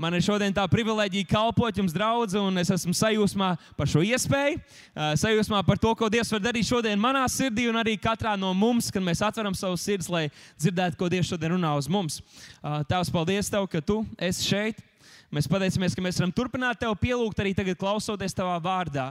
[0.00, 4.56] Man ir šodien tā privilēģija kalpot jums, draugi, un es esmu sajūsmā par šo iespēju,
[5.20, 8.88] sajūsmā par to, ko Dievs var darīt šodien manā sirdī, un arī katrā no mums,
[8.88, 10.22] kad mēs atveram savus sirdis, lai
[10.56, 12.22] dzirdētu, ko Dievs šodien runā uz mums.
[12.62, 13.98] Tēvs, paldies Tev, ka Tu
[14.30, 14.80] esi šeit.
[15.28, 19.10] Mēs pateicamies, ka mēs varam turpināt Tev pielūgt arī tagad, klausoties Tavā vārdā.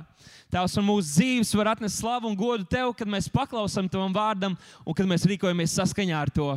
[0.50, 4.58] Tēvs, un mūsu dzīves var atnest slavu un godu Tev, kad mēs paklausām Tavam vārdam
[4.82, 6.50] un kad mēs rīkojamies saskaņā ar to.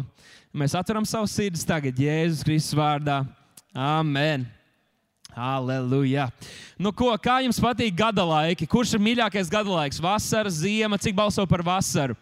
[0.57, 3.21] Mēs atveram savus sirdis tagad Jēzus Kristus vārdā.
[3.73, 4.45] Amen!
[5.32, 6.26] Aleluja!
[6.76, 8.67] Nu, ko, kā jums patīk gada laiki?
[8.68, 10.00] Kurš ir mīļākais gada laiks?
[10.03, 12.17] Vasara, ziema, cik balso par vasaru?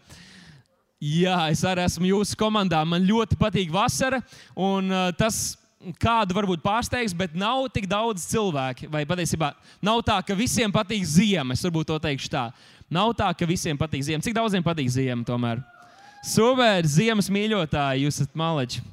[1.01, 2.79] Jā, es arī esmu jūsu komandā.
[2.87, 4.21] Man ļoti patīk vasara,
[4.55, 5.57] un uh, tas
[5.99, 8.87] kādu varbūt pārsteigs, bet nav tik daudz cilvēku.
[8.93, 9.51] Vai patiesībā
[9.83, 11.57] nav tā, ka visiem patīk ziema.
[11.57, 12.45] Es varbūt to teikšu tā.
[12.91, 14.23] Nav tā, ka visiem patīk ziema.
[14.23, 15.59] Cik daudziem patīk ziema tomēr?
[16.23, 18.85] Super, ziemas mīļotāji, jūs esat maleči.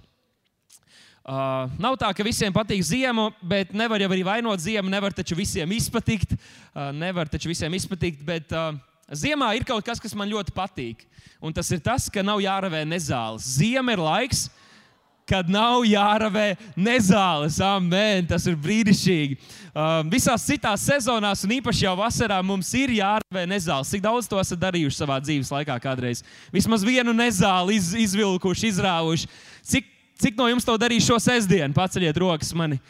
[1.29, 4.89] Uh, nav tā, ka visiem patīk ziema, bet nevar jau arī vainot ziemu.
[4.89, 6.31] Nevar taču visiem izpatikt.
[6.73, 8.71] Uh, nevar taču visiem izpatikt, bet uh,
[9.13, 11.05] ziemā ir kaut kas, kas man ļoti patīk.
[11.45, 13.45] Un tas ir tas, ka nav jāravē nezāles.
[13.59, 14.47] Ziema ir laiks,
[15.29, 17.61] kad nav jāravē nezāles.
[17.61, 19.37] Amen, tas ir brīnišķīgi.
[19.69, 23.93] Uh, visās citās sezonās, un īpaši jau vasarā, mums ir jāravē nezāles.
[23.93, 26.25] Cik daudz to esat darījuši savā dzīves laikā kādreiz?
[26.57, 29.29] Vismaz vienu nezāli iz, izvilkuši, izrāvuši.
[29.77, 31.77] Cik, cik no jums to darīja šo sestdienu?
[31.77, 32.81] Paceļiet rokas mani.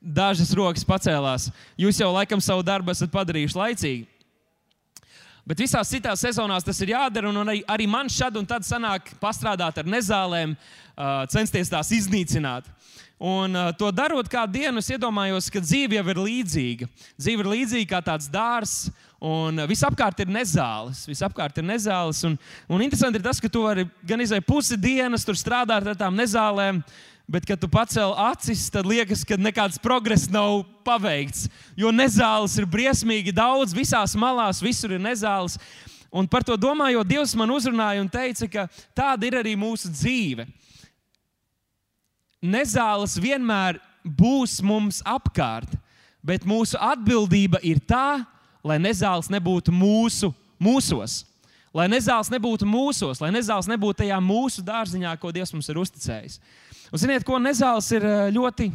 [0.00, 1.48] Dažas rokas pacēlās.
[1.80, 4.06] Jūs jau laikam savu darbu esat padarījuši laicīgi.
[5.46, 7.30] Bet visās citās sezonās tas ir jādara.
[7.30, 10.56] Arī, arī man šad un tad sanāk pastrādāt ar nezālēm,
[11.30, 12.66] censties tās iznīcināt.
[13.16, 16.88] Un to darot kādu dienu, es iedomājos, ka dzīve jau ir līdzīga.
[17.16, 18.90] Dzīve ir līdzīga kā tāds dārzs,
[19.26, 21.02] un visapkārt ir nezāles.
[21.08, 22.22] Visapkārt ir nezāles.
[22.28, 22.36] Un,
[22.70, 26.16] un interesanti ir tas, ka tu vari gan izdarīt pusi dienas, tur strādāt ar tām
[26.18, 26.82] nezālēm.
[27.26, 31.48] Bet, kad tu pacēl acis, tad liekas, ka nekāds progress nav paveikts.
[31.74, 35.58] Jo nezāles ir briesmīgi daudz, visās malās, visur ir nezāles.
[36.14, 40.46] Un par to domājot, Dievs man uzrunāja un teica, ka tāda ir arī mūsu dzīve.
[42.46, 45.74] Nezāles vienmēr būs mums apkārt,
[46.22, 48.22] bet mūsu atbildība ir tā,
[48.66, 50.32] lai nezāles nebūtu mūsu
[50.62, 51.22] mūsos.
[51.76, 56.38] Lai nezāles nebūtu mūsos, lai nezāles nebūtu tajā mūsu dārziņā, ko Dievs mums ir uzticējis.
[56.88, 58.70] Un, ziniet, ko nezāles ir eh, ļoti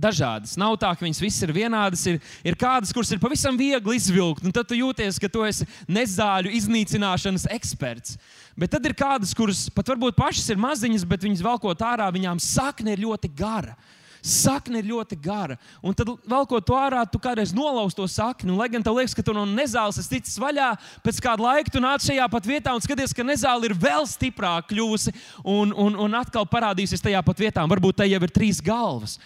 [0.00, 0.54] dažādas.
[0.60, 2.06] Nav tā, ka viņas visas ir vienādas.
[2.08, 5.66] Ir, ir kādas, kuras ir pavisam viegli izvilkt, un tad tu jūties, ka tu esi
[5.90, 8.16] nezāļu iznīcināšanas eksperts.
[8.56, 12.40] Bet tad ir kādas, kuras pat varbūt pašas ir maziņas, bet viņas velkot ārā, viņām
[12.40, 13.76] sakne ir ļoti gara.
[14.22, 15.56] Sakne ir ļoti gara.
[15.82, 18.52] Un tad, velkot to ārā, tu kādreiz nolauz to sakni.
[18.52, 20.70] Un, lai gan tev liekas, ka tu no nezāles esi ticis vaļā,
[21.04, 24.70] pēc kāda laika tu nāc šajā pat vietā un skaties, ka nezāle ir vēl stiprāka
[24.74, 25.14] kļuvusi
[25.44, 27.66] un, un, un atkal parādīsies tajā pat vietā.
[27.70, 29.18] Varbūt tai jau ir trīs galvas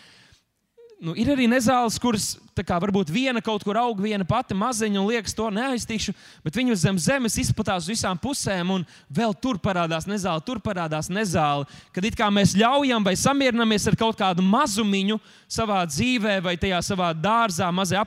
[1.05, 5.09] nu, ir arī nezāles, kuras kā, varbūt viena kaut kur aug, viena pati maziņa un
[5.11, 10.07] liekas, to neaiztikšu, bet viņu zem zemes izplatās uz visām pusēm, un vēl tur parādās
[10.09, 11.67] nezāle, tur parādās nezāle.
[11.93, 15.19] Kad it kā mēs ļaujam vai samierinamies ar kaut kādu mazumiņu
[15.51, 18.07] savā dzīvē vai tajā savā dārzā, mazajā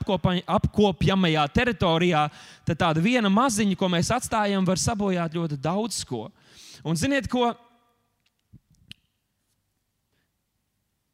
[0.58, 2.26] apkopjamajā teritorijā,
[2.66, 6.26] tad tāda viena maziņa, ko mēs atstājam, var sabojāt ļoti daudz ko.
[6.86, 7.52] Un ziniet, ko?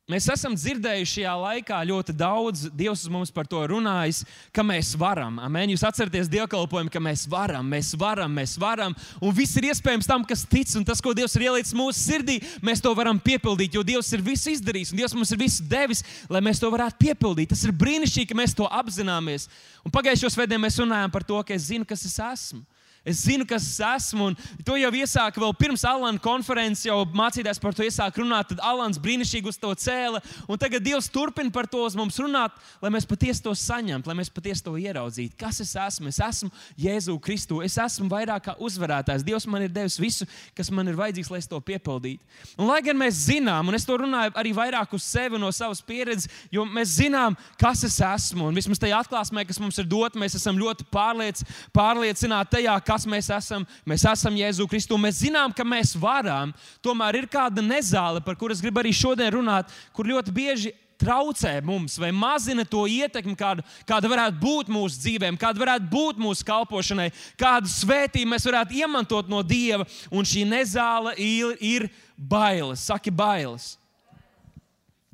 [0.04, 4.18] Mēs esam dzirdējuši šajā laikā ļoti daudz, Dievs mums par to runājis,
[4.52, 5.38] ka mēs varam.
[5.40, 5.70] Amen.
[5.72, 8.92] Jūs atceraties dievkalpojumu, ka mēs varam, mēs varam, mēs varam.
[9.24, 12.36] Un viss ir iespējams tam, kas tic, un tas, ko Dievs ir ielicis mūsu sirdī,
[12.60, 16.04] mēs to varam piepildīt, jo Dievs ir visu izdarījis, un Dievs mums ir visu devis,
[16.28, 17.54] lai mēs to varētu piepildīt.
[17.56, 19.48] Tas ir brīnišķīgi, ka mēs to apzināmies.
[19.88, 22.60] Un pagājušos svētdien mēs runājām par to, ka es zinu, kas es esmu.
[23.04, 24.30] Es zinu, kas es esmu.
[24.64, 28.48] To jau iesāka vēl pirms Alana konferences, jau mācīties par to, iesāka runāt.
[28.48, 30.22] Tad Alans brīnišķīgi uz to cēla.
[30.48, 34.16] Un tagad Dievs turpina par to uz mums runāt, lai mēs patiesi to saņemtu, lai
[34.16, 35.36] mēs patiesi to ieraudzītu.
[35.40, 36.08] Kas es esmu?
[36.08, 36.48] Es esmu
[36.80, 37.60] Jēzu Kristu.
[37.64, 39.26] Es esmu vairāk kā uzvarētājs.
[39.26, 40.24] Dievs man ir devis visu,
[40.56, 42.24] kas man ir vajadzīgs, lai es to piepildītu.
[42.56, 45.84] Un, lai gan mēs zinām, un es to runāju arī vairāk uz sevi no savas
[45.84, 48.48] pieredzes, jo mēs zinām, kas es esmu.
[48.48, 51.44] Un vismaz tajā atklāsmē, kas mums ir dota, mēs esam ļoti pārliec,
[51.76, 53.66] pārliecināti tajā, kas mēs esam.
[53.86, 54.98] Mēs esam Jēzu Kristu.
[55.00, 56.54] Mēs zinām, ka mēs varam.
[56.84, 61.96] Tomēr ir kāda nezāle, par kuras gribu arī šodien runāt, kur ļoti bieži traucē mums
[61.98, 67.08] vai mazina to ietekmi, kāda, kāda varētu būt mūsu dzīvēm, kāda varētu būt mūsu kalpošanai,
[67.40, 69.88] kādu svētību mēs varētu iemantot no Dieva.
[70.14, 72.86] Un šī nezāle ir, ir bailes.
[72.86, 73.74] Saki, bailes.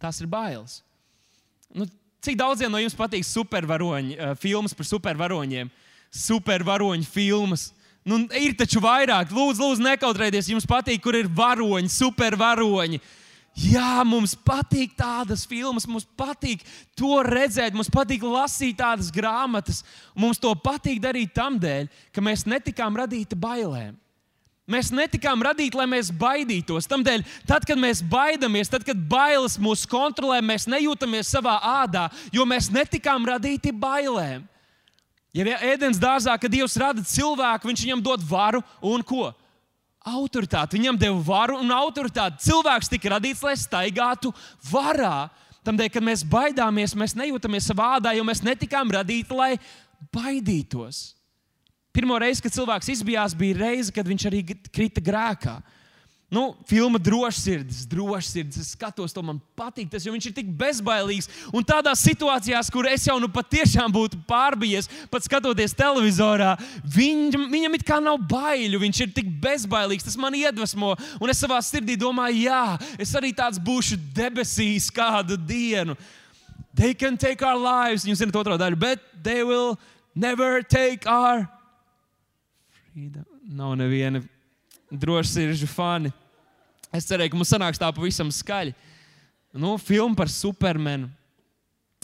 [0.00, 0.82] Tas ir bailes.
[1.72, 1.88] Nu,
[2.20, 5.70] cik daudziem no jums patīk supervaroņi, uh, filmas par supervaroņiem?
[5.70, 7.70] Uh, supervaroņu filmas.
[8.06, 10.50] Nu, ir taču vairāk, lūdzu, lūdzu nekautrēties.
[10.50, 13.00] Jums patīk, kur ir varoņi, supervaroņi.
[13.60, 16.62] Jā, mums patīk tādas filmas, mums patīk
[16.96, 19.82] to redzēt, mums patīk lasīt tādas grāmatas.
[20.14, 23.98] Mums to patīk darīt tam dēļ, ka mēs netikām radīti bailēm.
[24.70, 26.86] Mēs netikām radīti, lai mēs baidītos.
[26.86, 32.46] Tādēļ, tad, kad mēs baidāmies, tad, kad bailes mūs kontrolē, mēs nejūtamies savā ādā, jo
[32.46, 34.46] mēs netikām radīti bailēm.
[35.34, 39.30] Ja ēdienas dārzā, kad Dievs rada cilvēku, viņš viņam dod varu un ko?
[40.00, 40.78] autoritāti.
[40.78, 42.40] Viņam deva varu un autoritāti.
[42.48, 44.32] Cilvēks tika radīts, lai staigātu
[44.70, 45.28] varā.
[45.66, 49.58] Tādēļ, kad mēs baidāmies, mēs nejūtamies savā ādā, jo mēs netikām radīti, lai
[50.14, 51.10] baidītos.
[51.92, 55.58] Pirmo reizi, kad cilvēks izbijās, bija reize, kad viņš arī krita grēkā.
[56.30, 58.60] Nu, filma drošsirdis, drošsirdis.
[58.62, 61.26] Es skatos, to man patīk, tas, viņš ir tik bezbailīgs.
[61.50, 66.52] Un tādās situācijās, kur es jau nu patiešām būtu pārbijies, pat skatoties televizorā,
[66.86, 68.78] viņam, viņam it kā nav baiļu.
[68.78, 70.94] Viņš ir tik bezbailīgs, tas man iedvesmo.
[71.18, 72.62] Un es savā sirdī domāju, jā,
[73.02, 75.98] es arī tāds būšu debesīs kādu dienu.
[76.78, 79.74] They can take our lives, jūs zināt, otro daļu, bet they will
[80.14, 81.48] never take our
[82.94, 83.26] freedom.
[83.50, 84.22] Nav neviena
[84.90, 86.12] drošsirdžu fani.
[86.94, 88.75] Es cerēju, ka mums sanāks tā pavisam skaļi.
[89.54, 91.10] Nu, filma par supermenu.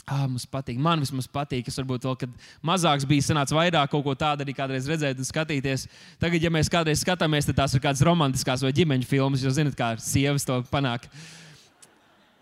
[0.07, 0.77] Ah, mums patīk.
[0.79, 1.67] Man vismaz patīk.
[1.67, 5.27] Es varbūt vēl, kad mazāks bija, sanāca vairāk kaut ko tādu arī kādreiz redzēt un
[5.27, 5.83] skatīties.
[6.21, 9.75] Tagad, ja mēs kādreiz skatāmies, tad tās ir kādas romantiskas vai ģimeņa filmas, jo zinat,
[9.75, 11.09] kā sievas to panāk.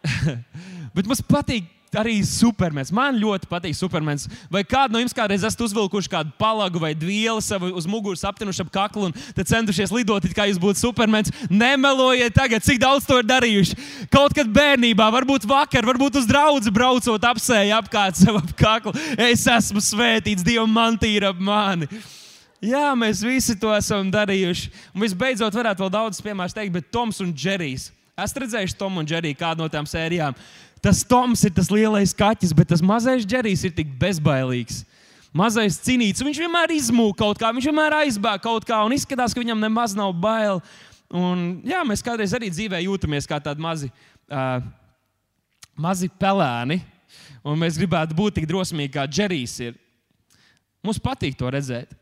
[0.96, 2.92] Bet mums patīk arī supermens.
[2.94, 4.26] Man ļoti patīk supermens.
[4.52, 8.66] Vai kādu no jums kādreiz esat uzvilkuši kādu palagu vai dvielu savu uz muguras aptinuši
[8.66, 11.32] ap kaklu un centušies lidot, kā jūs būtu supermens?
[11.52, 13.78] Nemelojiet tagad, cik daudz to ir darījuši.
[14.14, 18.96] Kaut kad bērnībā, varbūt vakar, varbūt uz draugu braucot apsēju apkārt sev ap kaklu.
[19.16, 21.90] Es esmu svētīts, Dieva mantī ir ap mani.
[22.66, 24.72] Jā, mēs visi to esam darījuši.
[24.96, 27.92] Un visbeidzot, varētu vēl daudz piemērus teikt, bet Toms un Džerijs.
[28.16, 30.38] Esat redzējuši Tomu un Džeriju kādu no tām sērijām?
[30.86, 34.84] Tas Toms ir tas lielais kaķis, bet tas mazais Džerijs ir tik bezbailīgs.
[35.34, 39.42] Mazais cīnīts, viņš vienmēr izmūž kaut kā, viņš vienmēr aizbēg kaut kā un izskatās, ka
[39.42, 40.62] viņam nemaz nav bail.
[41.10, 43.90] Un, jā, mēs kādreiz arī dzīvē jūtamies kā tādi mazi,
[44.30, 44.62] uh,
[45.74, 46.78] mazi pelēni,
[47.42, 49.76] un mēs gribētu būt tik drosmīgi, kā Džerijs ir.
[50.86, 51.98] Mums patīk to redzēt.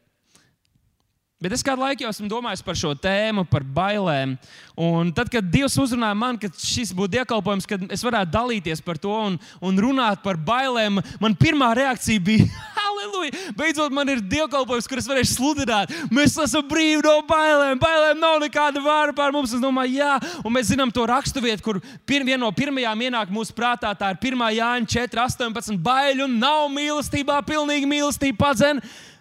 [1.43, 4.37] Bet es kādu laiku jau esmu domājis par šo tēmu, par bailēm.
[4.79, 8.95] Un tad, kad Dievs uzrunāja man, ka šis būtu dievkalpojums, kad es varētu dalīties par
[9.01, 12.47] to un, un runāt par bailēm, man pirmā reakcija bija:
[12.79, 13.35] Halleluja!
[13.59, 15.91] Beidzot, man ir dievkalpojums, kur es varēšu sludināt.
[16.15, 17.75] Mēs esam brīvi no bailēm.
[17.83, 19.51] Bailēm nav nekāda vāra pār mums.
[19.51, 20.15] Es domāju, jā,
[20.47, 23.91] un mēs zinām to raksturvietu, kur pir, viena no pirmajām ienāk mūsu prātā.
[23.99, 24.47] Tā ir 1.
[24.63, 25.75] Jāņa 4, 18.
[25.91, 29.11] Baiļu nav mīlestībā, pilnīgi mīlestība padzēna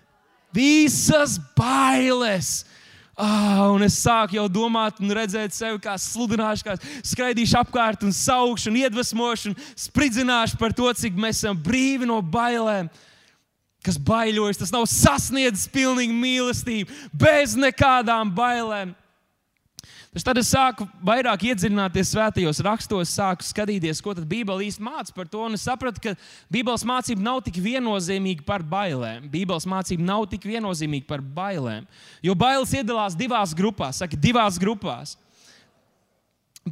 [0.54, 2.62] visas bailes.
[3.12, 8.14] Ah, un es sāku jau domāt, un redzēt sevi kā sludināšu, kā skraidīšu apkārt, un
[8.16, 12.88] saukšu, un iedvesmošu, un spridzināšu par to, cik mēs esam brīvi no bailēm.
[13.84, 18.94] Kas baiļojas, tas nav sasniedzis pilnīgi mīlestību, bez nekādām bailēm.
[20.12, 25.30] Taču tad es sāku vairāk iedziļināties svētajos rakstos, sāku skatīties, ko Bībele īstenībā māca par
[25.32, 25.46] to.
[25.56, 26.12] Es sapratu, ka
[26.52, 29.30] Bībeles mācība nav tik viennozīmīga par bailēm.
[29.32, 31.88] Bībeles mācība nav tik viennozīmīga par bailēm.
[32.20, 35.16] Jo bailes iedalās divās grupās, saka, divās grupās.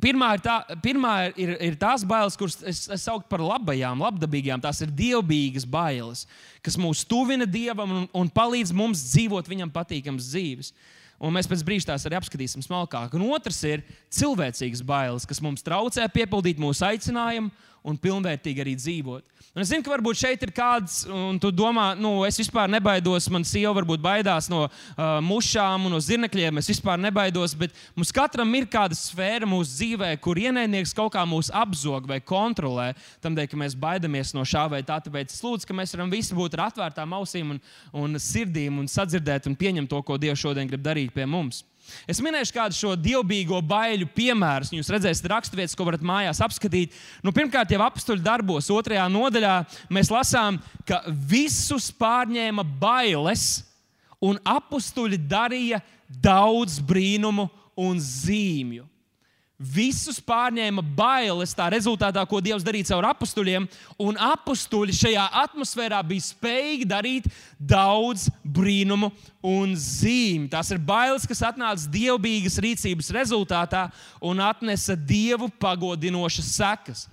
[0.04, 4.61] Pirmā ir, tā, pirmā ir, ir tās bailes, kuras es, es saucu par labajām, labdabīgām.
[4.61, 6.26] Tās ir dievbijīgas bailes,
[6.61, 10.75] kas mūs tuvina dievam un, un palīdz mums dzīvot viņam patīkamas dzīves.
[11.21, 13.12] Un mēs pēc brīža tās arī apskatīsim smalkāk.
[13.19, 13.83] Un otrs ir
[14.17, 17.53] cilvēcīgas bailes, kas mums traucē piepildīt mūsu aicinājumu
[17.87, 19.26] un pilnvērtīgi arī dzīvot.
[19.50, 23.26] Un es zinu, ka varbūt šeit ir kāds, un tu domā, nu, es vispār nebaidos.
[23.34, 26.60] Man sieva varbūt baidās no uh, mušām un no zirnekļiem.
[26.60, 31.25] Es vispār nebaidos, bet mums katram ir kāda sfēra mūsu dzīvē, kur ienaidnieks kaut kā
[31.26, 32.92] mūs apzog vai kontrolē.
[33.25, 35.00] Tādēļ, ka mēs baidamies no šā vai tā.
[35.02, 37.64] Tāpēc es lūdzu, ka mēs varam visi būt ar atvērtām ausīm un,
[38.04, 41.64] un sirdīm un sadzirdēt un pieņemt to, ko Dievs šodien grib darīt pie mums.
[42.11, 44.70] Es minēšu kādu šo dievbijīgo baiļu piemēru.
[44.78, 46.94] Jūs redzēsiet, raksturvietas, ko varat mājās apskatīt.
[47.25, 49.56] Nu, pirmkārt, jau apstuļu darbos, otrajā nodaļā,
[49.92, 53.49] mēs lasām, ka visus pārņēma bailes,
[54.20, 55.80] un apstuļi darīja
[56.20, 57.49] daudz brīnumu
[57.80, 58.85] un zīmju.
[59.61, 63.67] Visus pārņēma bailes, tā rezultātā, ko Dievs darīja caur apstuļiem,
[64.00, 67.29] un apstuļi šajā atmosfērā bija spējīgi darīt
[67.61, 69.11] daudz brīnumu
[69.45, 70.49] un zīmju.
[70.55, 73.90] Tās ir bailes, kas atnāca dievbijīgas rīcības rezultātā
[74.25, 77.05] un atnesa dievu pagodinošas sekas.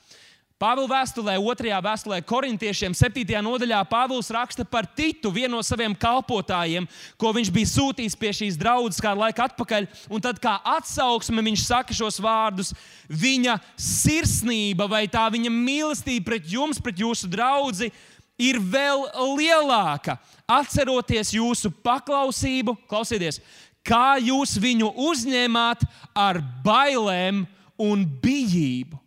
[0.57, 3.21] Pāvila vēstulē, otrajā vēstulē, korintiešiem, 7.
[3.45, 8.57] nodaļā, Pāvils raksta par Titu, vienu no saviem kalpotājiem, ko viņš bija sūtījis pie šīs
[8.57, 9.85] draudzes kādu laiku atpakaļ.
[10.09, 12.73] Un tad, kā atsauksme, viņš saka šos vārdus:
[13.05, 17.91] Viņa sirsnība vai tā viņa mīlestība pret jums, pret jūsu draugu,
[18.41, 19.05] ir vēl
[19.37, 20.17] lielāka.
[20.49, 23.43] Atceroties jūsu paklausību, klausieties,
[23.85, 25.85] kā jūs viņu uzņēmāt
[26.17, 27.45] ar bailēm
[27.77, 29.05] un bijību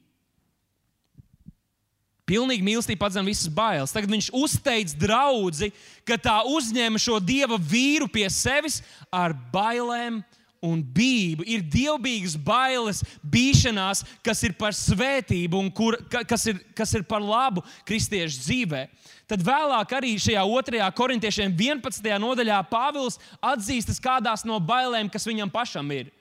[2.30, 3.90] Pilnīgi mīlestība atzina visas bailes.
[3.90, 5.70] Tagad viņš uzteic draugu,
[6.06, 8.78] ka tā uzņēma šo dieva vīru pie sevis
[9.10, 10.20] ar bailēm
[10.62, 11.42] un bību.
[11.48, 17.24] Ir dievbijīgas bailes, bīšanās, kas ir par svētību un kur, kas, ir, kas ir par
[17.24, 18.84] labu kristiešu dzīvē.
[19.30, 22.14] Tad vēlāk, arī šajā otrajā korintiešiem 11.
[22.22, 26.12] nodaļā, Pāvils atzīstas kādās no bailēm, kas viņam pašam ir.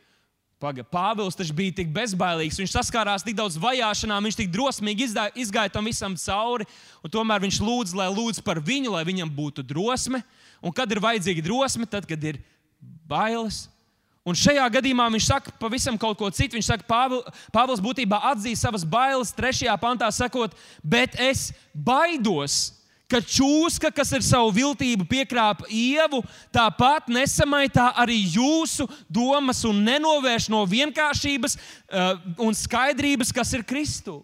[0.60, 5.08] Pāvils taču bija tik bezbailīgs, viņš saskārās tik daudz vajāšanām, viņš tik drosmīgi
[5.40, 6.68] izgāja tam visam cauri.
[7.08, 10.20] Tomēr viņš lūdz, lai lūdz par viņu, lai viņam būtu drosme.
[10.60, 12.42] Un kad ir vajadzīga drosme, tad, kad ir
[13.08, 13.70] bailes.
[14.28, 16.58] Un šajā gadījumā viņš saka pavisam kaut ko citu.
[16.60, 20.52] Viņš saka, Pāvils, Pāvils būtībā atzīst savas bailes, trešajā pantā sakot,
[20.84, 22.79] bet es baidos
[23.10, 26.22] ka čūska, kas ar savu viltību piekrāpa ievu,
[26.54, 34.20] tāpat nesamaitā arī jūsu domas un nenovērš no vienkāršības uh, un skaidrības, kas ir Kristu.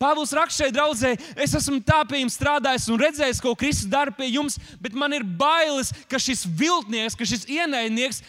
[0.00, 4.12] Pāvils raksta šeit, draudzē, es esmu tā pie jums strādājis un redzējis, ko Kristus dara
[4.16, 8.22] pie jums, bet man ir bailes, ka šis viltnieks, ka šis ienaidnieks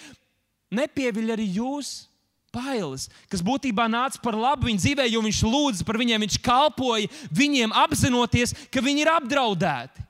[0.76, 2.11] nepieviļ arī jūs
[2.52, 7.10] bailes, kas būtībā nāca par labu viņa dzīvē, jo viņš lūdza par viņiem, viņš kalpoja
[7.32, 10.08] viņiem, apzinoties, ka viņi ir apdraudēti.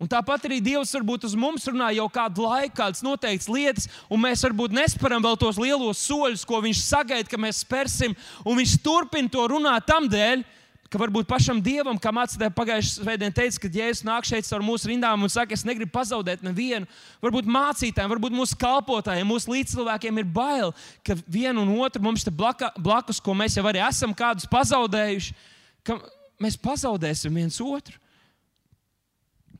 [0.00, 4.22] Un tāpat arī Dievs varbūt uz mums runā jau kādu laiku, kādas noteiktas lietas, un
[4.22, 8.16] mēs varbūt nesparam vēl tos lielos soļus, ko Viņš sagaida, ka mēs spērsim,
[8.48, 10.46] un Viņš turpina to runāt tam dēļ,
[10.90, 14.90] ka varbūt pašam dievam, kā mācītājai pagājušajā svētdienā teica, kad Jēzus nāk šeit caur mūsu
[14.90, 16.88] rindām un saka, es negribu pazaudēt nevienu.
[17.22, 20.74] Varbūt mācītājiem, varbūt mūsu kalpotājiem, mūsu līdzcilvēkiem ir bail,
[21.06, 25.38] ka vienu un otru mums te blaka, blakus, ko mēs jau arī esam kādus pazaudējuši,
[25.86, 26.00] ka
[26.42, 27.94] mēs pazaudēsim viens otru.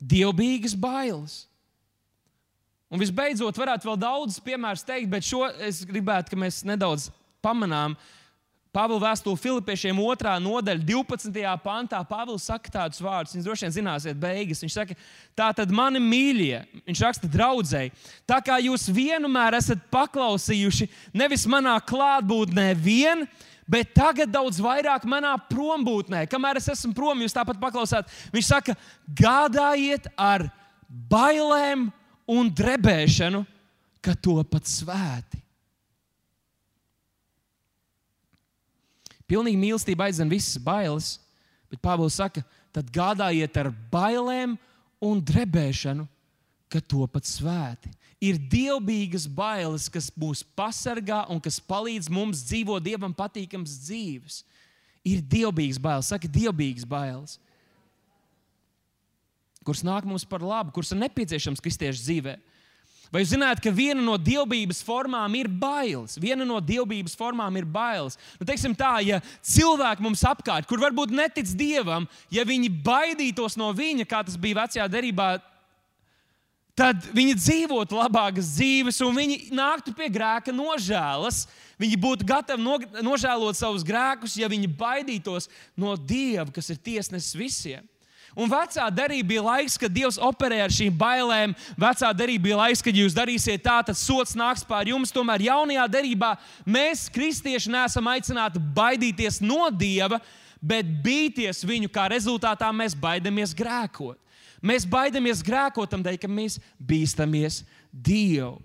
[0.00, 1.44] Dievbijīgas bailes.
[2.90, 7.06] Un visbeidzot, varētu vēl daudz piemērus teikt, bet šo es gribētu, ka mēs nedaudz
[7.44, 8.19] pamanām, uh,
[8.70, 10.32] Pāvila vēstule Filipiešiem 2.
[10.44, 11.38] nodaļa, 12.
[11.64, 11.98] pantā.
[12.06, 14.60] Pāvils saka tādus vārdus, jūs droši vien zināsiet, beigas.
[14.62, 14.94] Viņš saka,
[15.34, 17.90] tā tad mani mīļie, viņš raksta draudzēji,
[18.30, 20.86] tā kā jūs vienmēr esat paklausījuši
[21.18, 23.26] nevis manā klātbūtnē vien,
[23.66, 26.22] bet tagad daudz vairāk manā prombūtnē.
[26.30, 28.06] Kamēr es esmu prom, jūs tāpat paklausāt.
[28.30, 28.78] Viņš saka,
[29.18, 30.46] gādājiet ar
[31.10, 31.88] bailēm
[32.30, 33.42] un drebēšanu,
[33.98, 35.39] ka to pat svēti.
[39.30, 41.14] Pilnīgi mīlestība aizdzen visas bailes,
[41.70, 42.42] bet Pāvils saka,
[42.74, 44.56] tad gādājiet ar bailēm
[45.06, 46.06] un drebēšanu,
[46.70, 47.90] ka to pat svēti.
[48.20, 54.42] Ir dievbijīgas bailes, kas mūs pasargā un kas palīdz mums dzīvot dievam patīkams dzīves.
[55.06, 57.38] Ir dievbijīgas bailes, saka, dievbijīgas bailes,
[59.64, 62.42] kuras nāk mums par labu, kuras ir nepieciešams kristiešu dzīvēm.
[63.10, 66.14] Vai jūs zināt, ka viena no dievbijības formām ir bailes?
[66.22, 68.14] Viena no dievbijības formām ir bailes.
[68.38, 73.72] Nu, teiksim tā, ja cilvēki mums apkārt, kur varbūt netic dievam, ja viņi baidītos no
[73.74, 75.32] viņa, kā tas bija vecajā derībā,
[76.78, 81.44] tad viņi dzīvotu labākas dzīves, un viņi nāktu pie grēka nožēlas.
[81.80, 87.34] Viņi būtu gatavi no, nožēlot savus grēkus, ja viņi baidītos no Dieva, kas ir tiesnesis
[87.34, 87.86] visiem.
[88.38, 91.54] Un vecā derība bija laiks, kad Dievs operē ar šīm bailēm.
[91.80, 95.10] Vecā derība bija laiks, kad jūs darīsiet tā, tad sots nāks pār jums.
[95.14, 100.20] Tomēr jaunajā derībā mēs, kristieši, neesam aicināti baidīties no Dieva,
[100.62, 104.18] bet bīties viņu, kā rezultātā mēs baidamies grēkot.
[104.62, 108.60] Mēs baidamies grēkot tam dēļ, ka mēs bīstamies Dievu.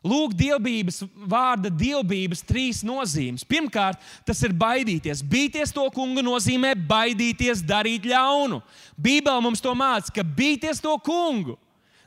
[0.00, 3.44] Lūk, dievbijības vārda dievbijības trīs nozīmes.
[3.44, 5.20] Pirmkārt, tas ir baidīties.
[5.20, 8.62] Bīties to kungu nozīmē baidīties darīt ļaunu.
[8.96, 11.58] Bībele mums to māca, ka bīties to kungu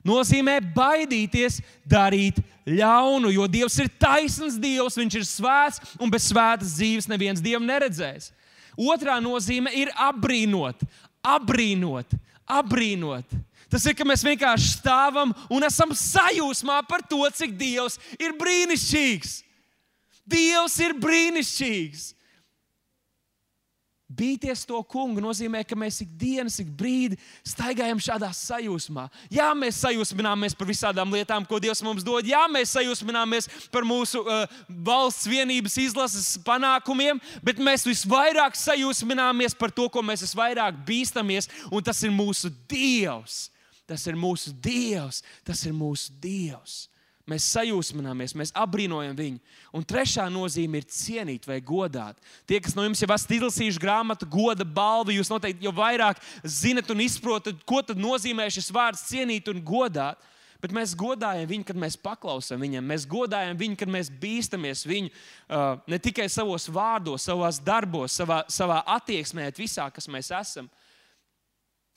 [0.03, 6.75] nozīmē baidīties darīt ļaunu, jo Dievs ir taisns Dievs, Viņš ir svēts un bez svētas
[6.79, 8.31] dzīves neviens Dievu neredzēs.
[8.73, 10.81] Otrā nozīme ir apbrīnot,
[11.21, 12.17] apbrīnot,
[12.49, 13.27] apbrīnot.
[13.71, 19.39] Tas ir, ka mēs vienkārši stāvam un esam sajūsmā par to, cik Dievs ir brīnišķīgs.
[20.29, 22.11] Dievs ir brīnišķīgs.
[24.13, 27.17] Bīties to kungu nozīmē, ka mēs ikdienas, ik brīdi
[27.47, 29.07] staigājam šādā sajūsmā.
[29.33, 32.27] Jā, mēs sajūsmināmies par visādām lietām, ko Dievs mums dod.
[32.27, 39.73] Jā, mēs sajūsmināmies par mūsu uh, valsts vienības izlases panākumiem, bet mēs visvairāk sajūsmināmies par
[39.73, 43.47] to, ko mēs visvairāk bīstamies, un tas ir mūsu Dievs.
[43.89, 45.21] Tas ir mūsu Dievs.
[45.43, 46.87] Tas ir mūsu Dievs.
[47.29, 49.39] Mēs sajūsmināmies, mēs apbrīnojam viņu.
[49.71, 52.17] Un trešā nozīme ir cienīt vai godāt.
[52.43, 56.91] Tie, kas no jums jau esat izlasījuši grāmatu, goda balvu, jūs noteikti jau vairāk zinat
[56.91, 60.19] un izprotat, ko nozīmē šis vārds cienīt un godāt.
[60.63, 62.85] Bet mēs godājam viņu, kad mēs paklausām viņam.
[62.87, 68.41] Mēs godājam viņu, kad mēs bīstamies viņu uh, ne tikai savos vārdos, savos darbos, savā,
[68.51, 70.69] savā attieksmē, bet visā, kas mēs esam.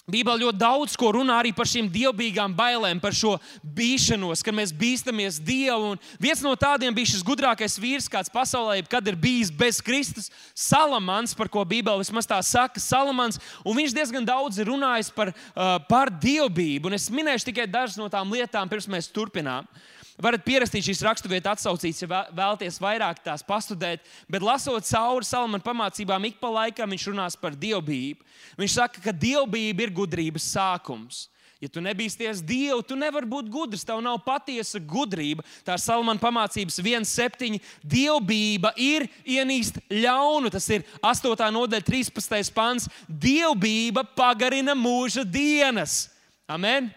[0.07, 3.33] Bībelē ļoti daudz ko runā arī par šīm dievbijīgām bailēm, par šo
[3.75, 5.97] bīšanos, kad mēs bīstamies Dievu.
[5.97, 10.31] Un viens no tādiem bija šis gudrākais vīrs, kāds pasaulē kad ir bijis bez Kristus,
[10.55, 12.79] Salamans, par ko Bībelē vismaz tā saka.
[12.79, 16.87] Salamans, un viņš diezgan daudz ir runājis par, uh, par dievbijību.
[16.87, 19.67] Un es minēšu tikai dažas no tām lietām, pirms mēs turpinām.
[19.67, 25.65] Uh, Varat pierakstīt šīs raksturvietas atsaucības, ja vēlaties vairāk tās pastudēt, bet lasot cauri Salamana
[25.65, 28.25] pamācībām, ik pa laikam viņš runās par dievbijību.
[28.57, 31.27] Viņš saka, ka dievbijība ir gudrības sākums.
[31.57, 33.85] Ja tu nebīsties Dievu, tu nevari būt gudrs.
[33.89, 35.45] Tev nav patiesa gudrība.
[35.65, 37.57] Tā ir Salamana pamācības 1,7.
[37.81, 40.53] Dievbijība ir ienīst ļaunu.
[40.53, 41.49] Tas ir 8.
[41.57, 42.53] nodaļa, 13.
[42.57, 42.91] pants.
[43.09, 46.07] Dievbijība pagarina mūža dienas.
[46.45, 46.93] Amen!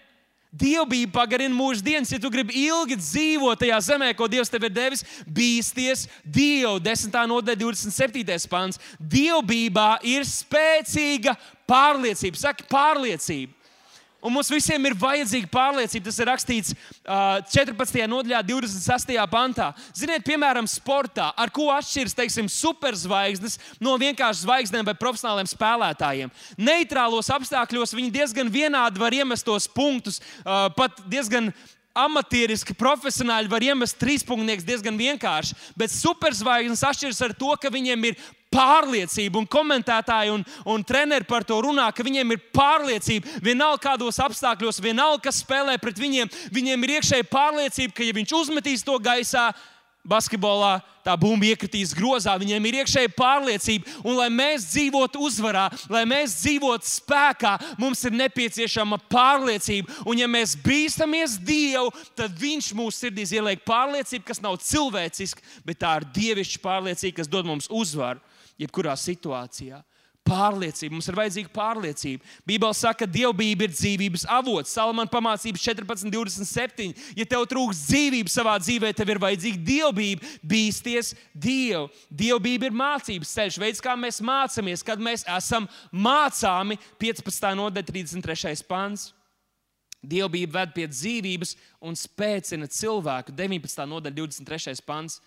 [0.49, 2.09] Dievbijība pagarina mūža dienas.
[2.09, 6.79] Ja tu gribi ilgi dzīvot tajā zemē, ko Dievs tev ir devis, bīsties Dievu.
[6.81, 7.13] 10.
[7.29, 8.49] nodaļa, 27.
[8.49, 8.81] pāns.
[8.97, 11.35] Dievbijībā ir spēcīga
[11.69, 12.41] pārliecība.
[12.41, 13.58] Saki, pārliecība.
[14.19, 16.09] Un mums visiem ir vajadzīga pārliecība.
[16.09, 18.01] Tas ir rakstīts uh, 14.
[18.11, 19.15] nodaļā, 26.
[19.31, 19.69] pantā.
[19.95, 26.33] Ziniet, piemēram, sportā, ar ko atšķiras teiksim, superzvaigznes no vienkārši zvaigznēm vai profesionāliem spēlētājiem.
[26.59, 31.53] Neitrālos apstākļos viņi diezgan vienādi var iemest tos punktus, uh, pat diezgan
[31.99, 35.55] amatieriski, profesionāli var iemest trīspunkts diezgan vienkārši.
[35.79, 38.19] Bet superzvaigznes atšķiras ar to, ka viņiem ir
[38.53, 43.39] pārliecība, un komentētāji un, un treneri par to runā, ka viņiem ir pārliecība.
[43.45, 48.37] Vienalga kādos apstākļos, vienalga kas spēlē pret viņiem, viņiem ir iekšēji pārliecība, ka ja viņš
[48.41, 49.51] uzmetīs to gaisā,
[50.09, 53.97] basketbolā tā bumba iekritīs grozā, viņiem ir iekšēja pārliecība.
[54.01, 57.51] Un, lai mēs dzīvotu uzvarā, lai mēs dzīvotu spēkā,
[57.81, 59.99] mums ir nepieciešama pārliecība.
[60.09, 65.81] Un, ja mēs bīstamies Dievu, tad Viņš mūsu sirdīs ieliek pārliecību, kas nav cilvēciska, bet
[65.83, 68.23] tā ir dievišķa pārliecība, kas dod mums uzvaru
[68.59, 69.83] jebkurā situācijā
[70.29, 70.95] pārliecība.
[70.95, 72.25] Mums ir vajadzīga pārliecība.
[72.47, 74.73] Bībeli saka, ka dievbijība ir dzīvības avots.
[74.75, 76.89] Salamana pamācības 14, 27.
[77.17, 80.33] Ja tev trūks dzīvības savā dzīvē, tev ir vajadzīga dievbijība.
[80.53, 81.87] Bīsties Dievu.
[82.09, 87.49] Dievbijība ir mācības ceļš, veids, kā mēs mācāmies, kad mēs esam mācāmi 15.
[87.63, 88.67] nodaļa 33.
[88.69, 89.09] pants.
[89.99, 93.33] Dievbijība ved pie dzīvības un spēcina cilvēku.
[93.35, 93.85] 19.
[93.89, 94.79] nodaļa, 23.
[94.87, 95.19] pants.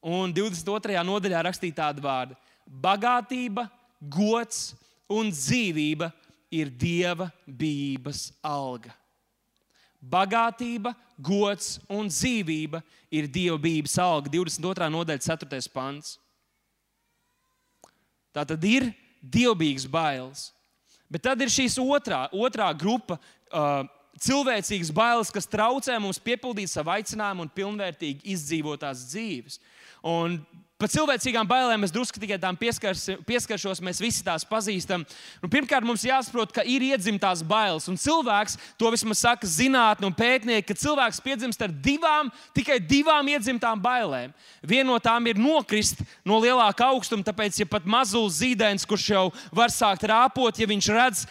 [0.00, 0.96] Un 22.
[1.04, 2.36] nodaļā rakstīta tāda vārda-
[2.70, 3.66] bagātība,
[4.00, 4.70] gods
[5.10, 6.10] un dzīvība
[6.54, 8.94] ir dieva bijības alga.
[10.00, 12.80] Bagātība, gods un dzīvība
[13.12, 14.30] ir dieva bijības alga.
[14.32, 14.88] 22.
[14.94, 15.60] nodaļa, 4.
[15.74, 16.16] pants.
[18.32, 18.88] Tā tad ir
[19.20, 20.48] dievbijīgs bailes.
[21.10, 23.18] Bet tad ir šīs otrā, otrā grupa.
[23.50, 23.82] Uh,
[24.20, 29.58] cilvēcīgas bailes, kas traucē mums piepildīt savu aicinājumu un pilnvērtīgi izdzīvot tās dzīves.
[30.06, 30.38] Un
[30.80, 35.02] Par cilvēcīgām bailēm es drusku tikai tām pieskars, pieskaršos, mēs visi tās pazīstam.
[35.42, 37.84] Nu, pirmkārt, mums jāsaprot, ka ir iedzimtās bailes.
[37.92, 43.28] Un cilvēks, to vismaz saka zinātnē un pētnieki, ka cilvēks piedzimst ar divām, tikai divām
[43.28, 44.32] iedzimtām bailēm.
[44.64, 49.26] Viena no tām ir nokrist no lielāka augstuma, tāpēc, ja pat mazulis zīdainis, kurš jau
[49.52, 51.26] var sākt rāpot, ja viņš redz,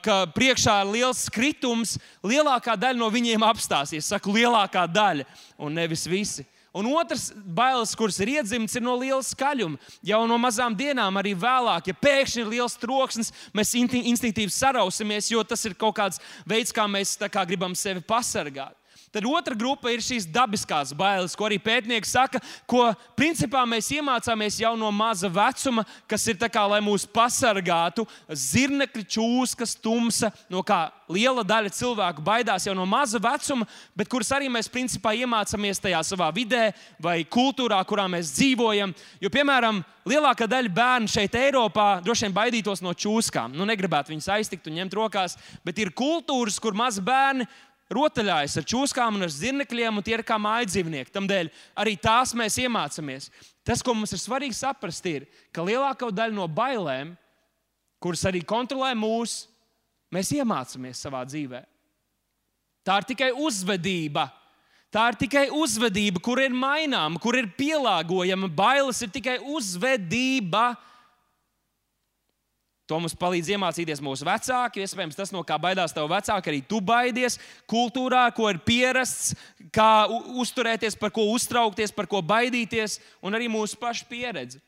[0.00, 4.08] ka priekšā ir liels kritums, lielākā daļa no viņiem apstāsies.
[4.08, 5.28] Saku, lielākā daļa,
[5.60, 6.48] un nevis visi.
[6.74, 9.78] Un otrs bailes, kuras ir iedzimts, ir no liela skaļuma.
[10.02, 15.44] Jau no mazām dienām, arī vēlāk, ja pēkšņi ir liels troksnis, mēs instinktīvi sarausimies, jo
[15.46, 16.18] tas ir kaut kāds
[16.50, 18.74] veids, kā mēs kā gribam sevi pasargāt.
[19.14, 24.56] Tad otra grupa ir šīs dabiskās bailes, ko arī pētnieki saka, ko principā mēs iemācāmies
[24.58, 28.02] jau no maza vecuma, kas ir kā, lai mūs pasargātu.
[28.26, 34.32] Zirnekļi, čūskas, tumsa, no kā liela daļa cilvēku baidās jau no maza vecuma, bet kuras
[34.34, 38.94] arī mēs principā iemācāmies tajā savā vidē vai kultūrā, kurā mēs dzīvojam.
[39.22, 39.78] Jo, piemēram,
[40.10, 43.54] lielākā daļa bērnu šeit, Eiropā, droši vien baidītos no čūskām.
[43.54, 47.46] Nu, negribētu viņus aiztikt un ņemt rokās, bet ir kultūras, kur mazi bērni
[47.92, 51.12] rotaļājas ar čūskām un ar zirnekļiem, un tie ir kā mājas dzīvnieki.
[51.14, 51.50] Tādēļ
[51.82, 53.28] arī tās mēs iemācāmies.
[53.64, 57.14] Tas, ko mums ir svarīgi saprast, ir, ka lielākā daļa no bailēm
[58.04, 59.46] kuras arī kontrolē mūs,
[60.12, 61.62] mēs iemācāmies savā dzīvē.
[62.84, 64.26] Tā ir tikai uzvedība.
[64.92, 68.50] Tā ir tikai uzvedība, kur ir maināma, kur ir pielāgojama.
[68.52, 70.74] Bailes ir tikai uzvedība.
[72.84, 74.82] To mums palīdz iemācīties mūsu vecāki.
[74.84, 77.38] Iespējams, tas, no kā baidās tev vecāki, arī tu baidies.
[77.70, 79.32] Kultūrā, ko ir pierasts,
[79.72, 80.04] kā
[80.42, 84.60] uzturēties, par ko uztraukties, par ko baidīties, un arī mūsu pašu pieredzi.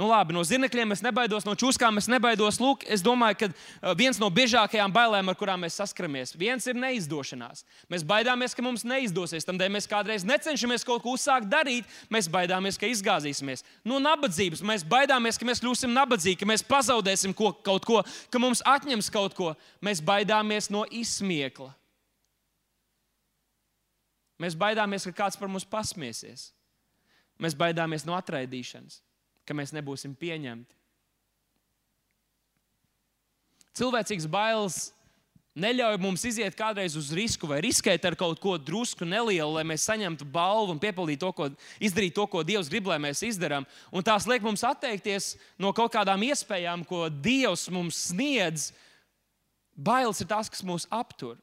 [0.00, 2.56] Nu, labi, no zinekļiem es nebaidos, no čūskām es nebaidos.
[2.62, 6.78] Lūk, es domāju, ka uh, viens no biežākajām bailēm, ar kurām mēs saskaramies, viens ir
[6.80, 7.66] neizdošanās.
[7.92, 9.44] Mēs baidāmies, ka mums neizdosies.
[9.44, 11.90] Tādēļ mēs kādreiz necenšamies kaut ko uzsākt darīt.
[12.08, 13.60] Mēs baidāmies, ka izgāzīsimies.
[13.84, 18.00] No nabadzības mēs baidāmies, ka mēs kļūsim nabadzīgi, ka mēs pazaudēsim ko, kaut ko,
[18.32, 19.52] ka mums atņems kaut ko.
[19.84, 21.74] Mēs baidāmies no izsmiekla.
[24.40, 26.48] Mēs baidāmies, ka kāds par mums pasmiesies.
[27.36, 29.02] Mēs baidāmies no atraidīšanas
[29.48, 30.76] ka mēs nebūsim pieņemti.
[33.80, 34.90] Cilvēcīgs bailes
[35.60, 39.86] neļauj mums iziet kādreiz uz risku vai riskēt ar kaut ko drusku nelielu, lai mēs
[39.88, 41.48] saņemtu balvu un piepildītu to, ko,
[41.82, 43.66] izdarīt to, ko Dievs grib, lai mēs izdarām.
[43.90, 48.70] Un tās liek mums atteikties no kaut kādām iespējām, ko Dievs mums sniedz.
[49.74, 51.38] Bailes ir tās, kas mūs aptur.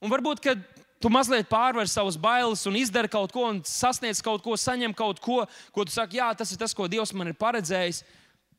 [0.00, 0.62] Un varbūt, kad
[1.00, 5.20] tu mazliet pārvar savas bailes un izdari kaut ko, un sasniedz kaut ko, saņem kaut
[5.22, 8.02] ko, ko tu saki, jā, tas ir tas, ko Dievs man ir paredzējis.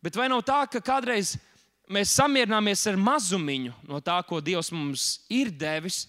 [0.04, 1.36] Bet vai nav tā, ka kādreiz
[1.90, 6.06] mēs samierināmies ar mazumiņu no tā, ko Dievs mums ir devis,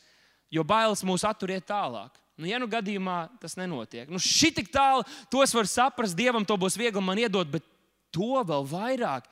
[0.52, 2.12] jo bailes mūs atturiet tālāk?
[2.38, 6.46] Nu, ja nu gadījumā tas nenotiek, nu šī tik tālu, to es varu saprast, Dievam
[6.46, 7.64] to būs viegli man iedot, bet
[8.14, 9.26] to vēl vairāk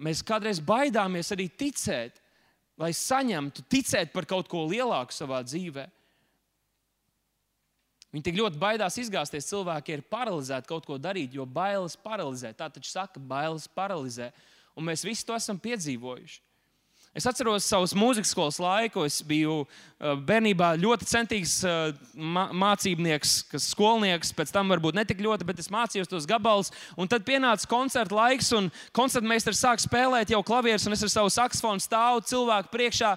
[0.00, 2.16] mēs kādreiz baidāmies arī ticēt,
[2.80, 5.90] lai saņemtu, ticēt par kaut ko lielāku savā dzīvēm.
[8.10, 9.46] Viņi tik ļoti baidās izgāzties.
[9.52, 12.50] Cilvēki ir paralizēti kaut ko darīt, jo bailes paralizē.
[12.58, 14.32] Tā taču saka, bailes paralizē.
[14.74, 16.40] Un mēs visi to esam piedzīvojuši.
[17.10, 19.02] Es atceros savus mūzikas skolas laiku.
[19.06, 24.30] Es biju uh, bērnībā ļoti centīgs uh, mācībnieks, kas skolnieks.
[24.34, 26.70] Pēc tam varbūt ne tik ļoti, bet es mācījos tos gabalus.
[26.98, 31.34] Un tad pienāca koncerta laiks, un koncertmeistars sāk spēlēt jau klavierus, un es ar savu
[31.34, 33.16] saksofonu stāvu cilvēku priekšā.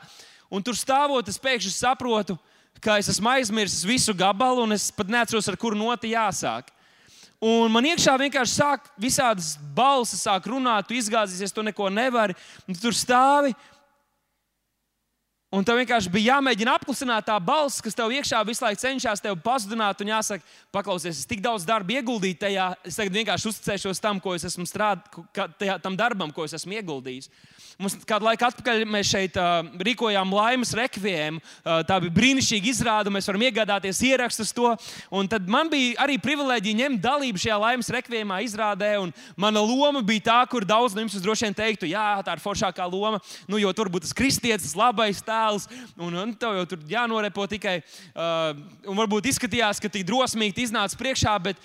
[0.53, 2.52] Un tur stāvot, es pēkšņi saprotu, ka
[2.83, 6.71] ka es esmu aizmirsis visu gabalu, un es pat neatceros, ar kuru noti jāsāk.
[7.43, 12.35] Un man iekšā vienkārši sāk visādas balsis, sāk runāt, tu izgāzīsies, tu neko nevari.
[12.69, 13.51] Tu tur stāvi
[15.53, 19.37] Un tev vienkārši bija jāmēģina apklusināt tā balss, kas tev iekšā visu laiku cenšas tevi
[19.45, 19.99] pazudināt.
[20.01, 20.41] Un jāsaka,
[20.73, 22.71] paklausies, es tik daudz darba ieguldīju tajā.
[22.89, 27.29] Es tagad vienkārši uzticēšos tam, ko es esmu strādājis, tam darbam, ko es esmu ieguldījis.
[27.81, 31.39] Mums kādu laiku atpakaļ mēs šeit uh, rīkojām laimes rekvijēm.
[31.39, 34.69] Uh, tā bija brīnišķīga izrāde, mēs varam iegādāties ierakstus to.
[35.13, 38.91] Un tad man bija arī privilēģija ņemt dalību šajā laimes rekvijēmā izrādē.
[39.39, 42.85] Mana loma bija tā, kur daudz no jums droši vien teiktu, jā, tā ir foršākā
[42.91, 43.21] loma.
[43.49, 45.65] Nu, jo tur būtu tas kristietis, labais tēls
[45.97, 47.79] un, un tev jau tur jānorepo tikai.
[48.13, 48.53] Uh,
[48.85, 51.59] varbūt izskatījās, ka tik drosmīgi iznāca priekšā, bet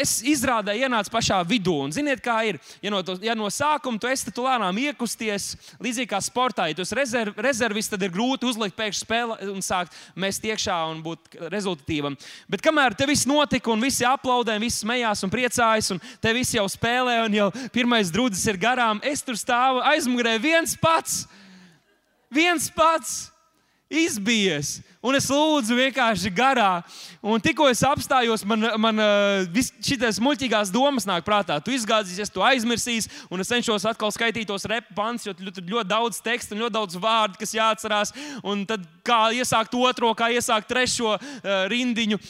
[0.00, 1.76] es izrādē ienācu pašā vidū.
[1.84, 2.58] Un ziniet, kā ir.
[2.84, 5.52] Ja no, to, ja no sākuma tu esi tu lēnām iekusties,
[5.82, 9.64] līdzīgi kā sportā, ja tu esi rezerv, rezervis, tad ir grūti uzlikt pēkšņi spēli un
[9.64, 12.18] sākt mest iekšā un būt rezultatīvam.
[12.50, 16.58] Bet kamēr te viss notika un visi aplaudē, visi smējās un priecājas, un te visi
[16.58, 21.24] jau spēlē, un jau pirmais drudzis ir garām, es tur stāvu aizmugurē viens pats
[22.34, 23.33] viens pats
[23.92, 24.78] izbijies.
[25.04, 26.82] Un es lūdzu vienkārši garā.
[27.20, 29.02] Un tikko es apstājos, man, man
[29.52, 31.58] šīs muļķīgās domas nāk prātā.
[31.64, 35.92] Tu izgāzīsies, tu aizmirsīsi, un es cenšos atkal skaitīt tos repants, jo tur ļoti, ļoti
[35.92, 38.14] daudz tekstu un ļoti daudz vārdu, kas jāatcerās.
[38.42, 42.20] Un tad kā iesākt otro, kā iesākt trešo uh, rindiņu.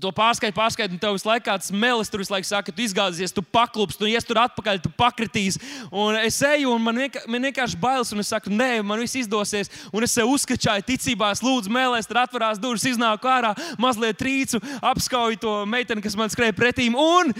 [0.00, 3.34] To pārskaitu, pārskaitu, un tev visu laiku kāds melis tur visu laiku saka, tu izgāzies,
[3.36, 5.58] tu paklūps, tu ies tur atpakaļ, tu pakritīs.
[5.92, 9.20] Un es eju, un man, vienkār, man vienkārši bailes, un es saku, nē, man viss
[9.20, 9.68] izdosies.
[9.92, 15.42] Un es sev uzskačāju, ticībā, lūdzu, mēlēs, tur atverās durvis, iznāku ārā, mazliet trīcu, apskauju
[15.44, 17.36] to meiteni, kas man skrēja pretīm, un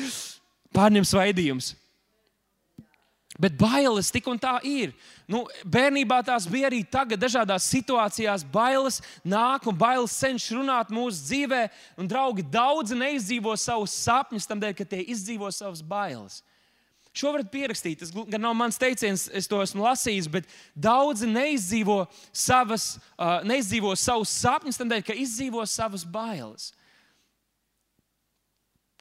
[0.76, 1.72] pārņem svaidījums.
[3.40, 4.90] Bet bailes tik un tā ir.
[5.30, 8.44] Nu, bērnībā tās bija arī tagad, dažādās situācijās.
[8.44, 11.62] Bailes nāk un bailes cenšas runāt mūsu dzīvē.
[11.96, 16.42] Un, draugi, daudzi neizdzīvo savus sapņus, tādēļ, ka tie izdzīvo savas bailes.
[17.16, 18.00] Šo varat pierakstīt.
[18.00, 22.02] Tas gan nav mans teiciens, es to esmu lasījis, bet daudzi neizdzīvo,
[22.36, 26.70] savas, uh, neizdzīvo savus sapņus, tādēļ, ka izdzīvo savas bailes.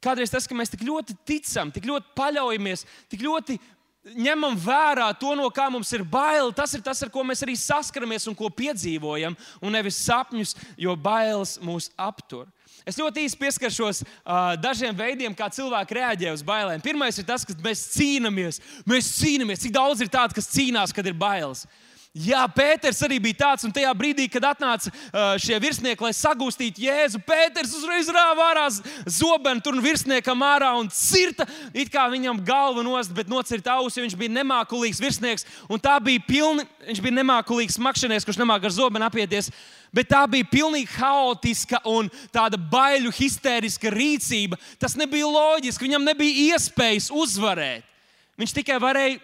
[0.02, 3.60] Kādreiz tas, ka mēs tik ļoti ticam, tik ļoti paļaujamies, tik ļoti
[4.02, 7.54] ņemam vērā to, no kā mums ir bail, tas ir tas, ar ko mēs arī
[7.60, 12.50] saskaramies un ko piedzīvojam, un nevis sapņus, jo bailes mūs aptur.
[12.88, 16.82] Es ļoti īsi pieskaršos uh, dažiem veidiem, kā cilvēki reaģē uz bailēm.
[16.82, 18.58] Pirmais ir tas, ka mēs cīnāmies.
[18.90, 19.62] Mēs cīnāmies.
[19.62, 21.68] Cik daudz ir tādu, kas cīnās, kad ir bailes?
[22.12, 24.92] Jā, Pēters arī bija tāds, un tajā brīdī, kad atnāca
[25.40, 28.66] šie virsnieki, lai sagūstītu Jēzu, Pēters uzreiz rāva ārā
[29.08, 34.04] zobenu tur virsniekam ārā un cirta it kā viņam galva nost, bet nocirta ausi, jo
[34.04, 35.48] viņš bija nemākulīgs virsnieks.
[35.72, 39.48] Un tā bija pilni, viņš bija nemākulīgs makšanieks, kurš nemāk ar zobenu apieties.
[39.96, 44.60] Bet tā bija pilnīgi haotiska un tāda baiļu, histēriska rīcība.
[44.84, 47.88] Tas nebija loģiski, viņam nebija iespējas uzvarēt.
[48.36, 49.20] Viņš tikai varēja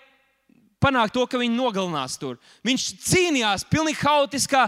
[0.84, 2.38] panākt to, ka viņi nogalinās tur.
[2.66, 4.66] Viņš cīnījās pilnīgi haotiskā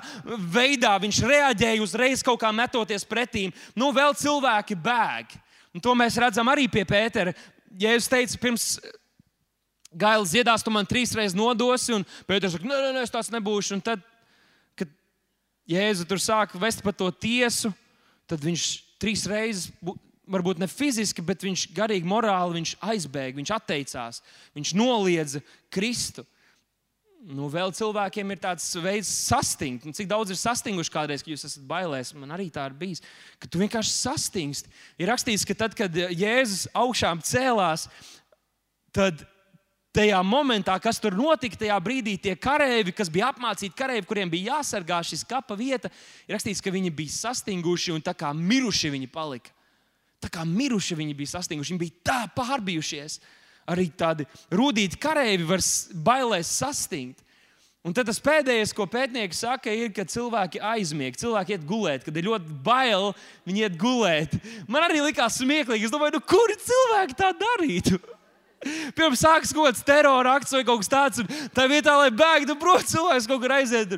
[0.53, 3.53] veidā, viņš reaģēja uzreiz kaut kā metoties pretīm.
[3.77, 5.37] Nu, vēl cilvēki bēg.
[5.75, 7.35] Un to mēs redzam arī pie Pētera.
[7.79, 8.71] Ja es teicu, pirms
[9.89, 13.77] Gailis dziedās, tu man trīs reizes nodosi, un Pēters saka, nē, nē, es tāds nebūšu.
[13.77, 14.03] Un tad,
[14.77, 14.89] kad
[15.69, 17.71] Jēzu tur sāk vest par to tiesu,
[18.29, 18.67] tad viņš
[19.01, 19.69] trīs reizes
[20.29, 24.21] varbūt ne fiziski, bet viņš garīgi, morāli viņš aizbēga, viņš atteicās,
[24.57, 25.41] viņš noliedza
[25.73, 26.25] Kristu.
[27.19, 29.83] Nu, vēl cilvēkiem ir tāds veids, sastingt.
[29.83, 32.13] Un cik daudz ir sastinguši kādreiz, kad jūs esat bailēs.
[32.15, 33.03] Man arī tā ir bijis,
[33.41, 34.71] ka tu vienkārši sastingsti.
[35.01, 37.89] Ir rakstīts, ka tad, kad Jēzus augšām cēlās,
[38.95, 39.25] tad
[39.95, 44.55] tajā momentā, kas tur notika, tajā brīdī tie kareivi, kas bija apmācīti kareivi, kuriem bija
[44.55, 45.91] jāsargā šis kapa vieta,
[46.23, 49.51] ir rakstīts, ka viņi bija sastinguši un tā kā miruši viņi palika.
[50.19, 53.19] Tā kā miruši viņi bija sastinguši, viņi bija tā pārbijušies.
[53.69, 55.63] Arī tādi rudīti kareivi var
[56.05, 57.21] bailēs sastingt.
[57.85, 62.17] Un tad tas pēdējais, ko pētnieki saka, ir, ka cilvēki aizmieg, cilvēki iet gulēt, kad
[62.19, 63.13] ir ļoti bail,
[63.47, 64.35] viņi iet gulēt.
[64.67, 65.87] Man arī likās smieklīgi.
[65.87, 68.01] Es domāju, nu, kuri cilvēki tā darītu?
[68.97, 72.57] Pirms sākas kaut kāds terora akts vai kaut kas tāds, un tā vietā, lai bēgtu
[72.59, 73.95] prom, cilvēks kaut kur aiziet.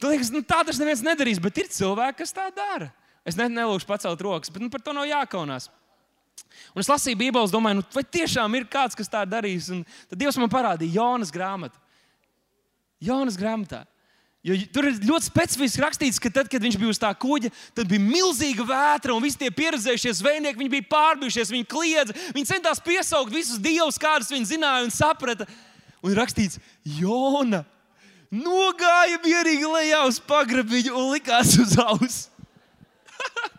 [0.00, 2.88] Tu liekas, nu, tā tas neviens nedarīs, bet ir cilvēki, kas tā dara.
[3.28, 5.68] Es ne, nelūgšu pacelt rokas, bet nu, par to nav jākaunās.
[6.72, 9.68] Un es lasīju Bībeles, domāju, nu, vai tiešām ir kāds, kas tā darīs.
[9.74, 11.76] Un tad Dievs man parādīja Jonas grāmatu.
[13.00, 13.84] Jonas grāmatā.
[14.44, 17.90] Jo tur ir ļoti specifiski rakstīts, ka tad, kad viņš bija uz tā kuģa, tad
[17.90, 22.80] bija milzīga vētra, un visi tie pieredzējušie zvejnieki viņi bija pārbijušies, viņi kliedza, viņi centās
[22.80, 25.44] piesaukt visus dievus, kādus viņi zināja un saprata.
[26.00, 26.56] Un rakstīts,
[26.96, 27.66] Jona,
[28.30, 32.28] nogāja mierīgi lejā uz pagrabiņu un likās uz auss.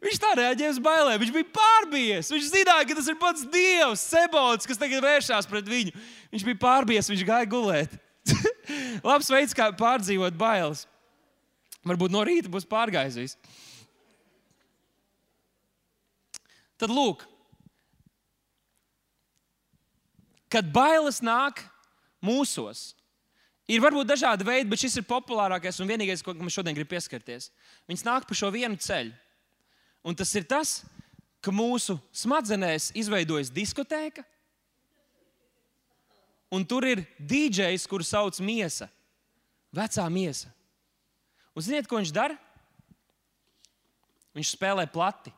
[0.00, 1.20] Viņš tā reaģēja uz bailēm.
[1.20, 2.30] Viņš bija pārbies.
[2.32, 5.92] Viņš zināja, ka tas ir pats Dievs, Sebots, kas tagad vēršās pret viņu.
[6.32, 7.92] Viņš bija pārbies, viņš gāja gulēt.
[9.08, 10.86] Labs veids, kā pārdzīvot bailes.
[11.84, 13.36] Varbūt no rīta būs pārgājis.
[16.80, 17.26] Tad lūk,
[20.48, 21.60] kad bailes nāk,
[22.24, 22.90] mūsos.
[23.70, 27.50] Ir varbūt dažādi veidi, bet šis ir populārākais un vienīgais, ko mēs šodien gribam pieskarties.
[27.90, 29.12] Viņas nāk pa šo vienu ceļu.
[30.02, 30.80] Un tas ir tas,
[31.44, 34.24] ka mūsu smadzenēs izveidojas diskotēka,
[36.50, 38.88] un tur ir DJs, kuru sauc Miesa,
[39.76, 40.50] vecā miesa.
[41.54, 42.36] Un ziniet, ko viņš dara?
[44.34, 45.32] Viņš spēlē plati.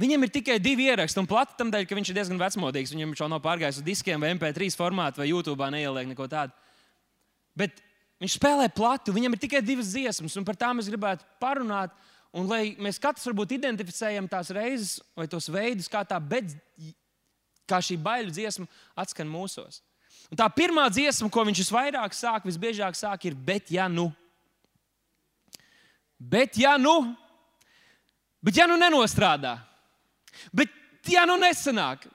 [0.00, 2.94] Viņam ir tikai divi ieraksti, un plati tam dēļ, ka viņš ir diezgan vecmodīgs.
[2.94, 6.54] Viņam jau nav pārgājis uz diskiem, vai MP3 formātu, vai YouTube neieliek neko tādu.
[7.58, 7.82] Bet
[8.22, 11.92] viņš spēlē plati, viņam ir tikai divas dziesmas, un par tām es gribētu parunāt.
[12.32, 16.52] Un lai mēs katrs varbūt identificējam tās reizes vai tos veidus, kā, tā, bet,
[17.68, 18.68] kā šī baiļu dziesma
[19.02, 19.82] atskan mūsos.
[20.30, 24.12] Un tā pirmā dziesma, ko viņš visvairāk sāk, visbiežāk sāk, ir Bet, ja nu.
[26.20, 27.16] Bet, ja nu,
[28.44, 29.56] bet, ja nu nenostrādā,
[30.56, 30.72] Bet,
[31.08, 32.06] ja nu nesanāk,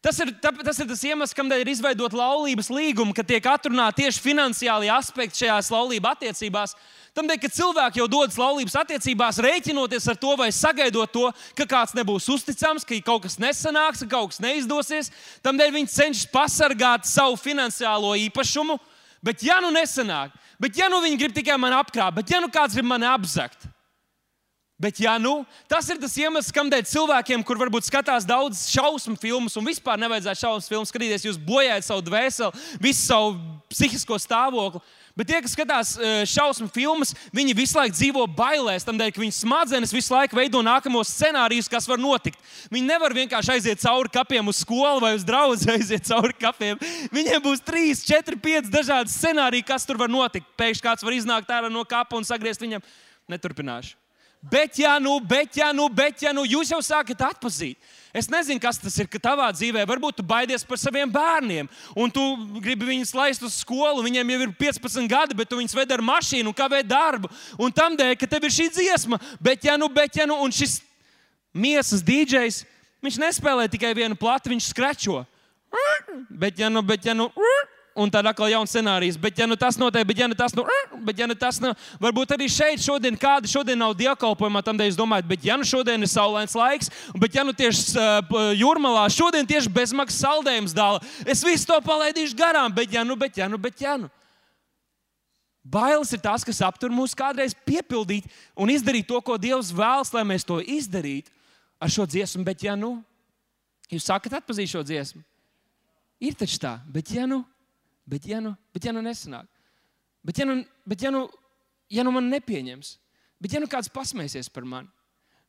[0.00, 4.22] Tas ir, tas ir tas iemesls, kādēļ ir izveidota laulības līguma, ka tiek atrunāti tieši
[4.24, 6.72] finansiāli aspekti šajās laulības attiecībās.
[7.12, 11.26] Tādēļ, ka cilvēki jau dodas laulības attiecībās, rēķinoties ar to vai sagaidot to,
[11.58, 15.12] ka kāds nebūs uzticams, ka kaut kas nesanāks, ka kaut kas neizdosies.
[15.44, 18.78] Tādēļ viņi cenšas pasargāt savu finansiālo īpašumu.
[19.20, 22.48] Bet, ja nu nesanāk, bet ja nu viņi grib tikai mani apkrāpt, bet ja nu
[22.48, 23.68] kāds grib mani apzakt,
[24.80, 29.58] Bet, ja nu, tas ir tas iemesls, kādēļ cilvēkiem, kur varbūt skatās daudz šausmu filmas
[29.60, 33.34] un vispār nevajadzētu šausmu filmu skatīties, jūs bojājat savu dvēseli, visu savu
[33.68, 34.80] psihisko stāvokli.
[35.20, 39.36] Bet tie, kas skatās e, šausmu filmas, viņi visu laiku dzīvo bailēs, tādēļ, ka viņu
[39.36, 42.40] smadzenes visu laiku veido nākamos scenārijus, kas var notikt.
[42.72, 46.80] Viņi nevar vienkārši aiziet cauri kapiem uz skolu vai uz draugu, aiziet cauri kapiem.
[47.12, 50.48] Viņiem būs trīs, četri, pieci dažādi scenāriji, kas tur var notikt.
[50.56, 52.86] Pēkšņi kāds var iznākt ārā no kapa un sagriezt viņam.
[53.28, 53.99] Neturpināšu.
[54.40, 57.76] Bet, ja nu, bet, ja nu, bet, ja nu, jūs jau sākat atpazīt.
[58.16, 62.22] Es nezinu, kas tas ir, tavā dzīvē varbūt tu baidies par saviem bērniem, un tu
[62.58, 64.02] gribi viņus laist uz skolu.
[64.02, 67.28] Viņiem jau ir 15 gadi, bet tu viņus ved ar mašīnu kavē darbu.
[67.60, 70.56] Un tam dēļ, ka tev ir šī dziesma, bet, ja nu, bet, ja nu, un
[70.56, 70.80] šis
[71.52, 72.64] miesas dīdžejs,
[73.04, 75.20] viņš nespēlē tikai vienu plati, viņš skrečo.
[76.32, 77.28] Bet, ja nu, bet, ja nu,
[78.00, 79.18] un tad atkal jauns scenārijs.
[79.20, 80.64] Bet, ja nu tas notiek, bet, ja nu tas, nu,
[81.04, 84.92] bet, ja nu tas, nu, varbūt arī šeit šodien kāda šodien nav dievkalpojumā, tam dēļ
[84.92, 86.88] es domāju, bet, ja nu šodien ir saulains laiks,
[87.20, 92.38] bet, ja nu tieši uh, jūrmalā šodien tieši bezmaksas saldējums dāla, es visu to palaidīšu
[92.38, 94.10] garām, bet, ja nu, bet, ja nu, bet, ja nu.
[95.60, 98.24] Bailes ir tas, kas aptur mūs kādreiz piepildīt
[98.56, 101.28] un izdarīt to, ko Dievs vēlas, lai mēs to izdarītu
[101.80, 102.44] ar šo dziesmu.
[102.46, 102.94] Bet, ja nu,
[103.92, 105.20] jūs sākat atpazīt šo dziesmu,
[106.24, 107.42] ir taču tā, bet, ja nu,
[108.10, 109.46] Bet ja nu, bet ja nu nesanāk,
[110.26, 111.28] bet ja nu, bet ja nu,
[111.92, 112.96] ja nu man nepieņems,
[113.38, 114.90] bet ja nu kāds pasmēsies par mani,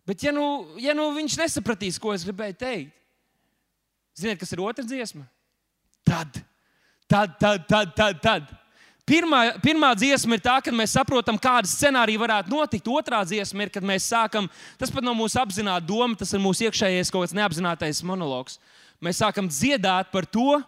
[0.06, 0.46] bet ja nu,
[0.82, 2.94] ja nu viņš nesapratīs, ko es gribēju teikt,
[4.20, 5.26] ziniet, kas ir otra dziesma?
[6.06, 6.42] Tad,
[7.10, 8.22] tad, tad, tad, tad.
[8.22, 8.58] tad.
[9.12, 12.86] Pirmā, pirmā dziesma ir tā, kad mēs saprotam, kāda scenārija varētu notikt.
[12.88, 14.46] Otrā dziesma ir, kad mēs sākam,
[14.80, 18.60] tas pat nav mūsu apzināta doma, tas ir mūsu iekšējais kaut kāds neapzinātais monologs.
[19.04, 20.62] Mēs sākam dziedāt par to,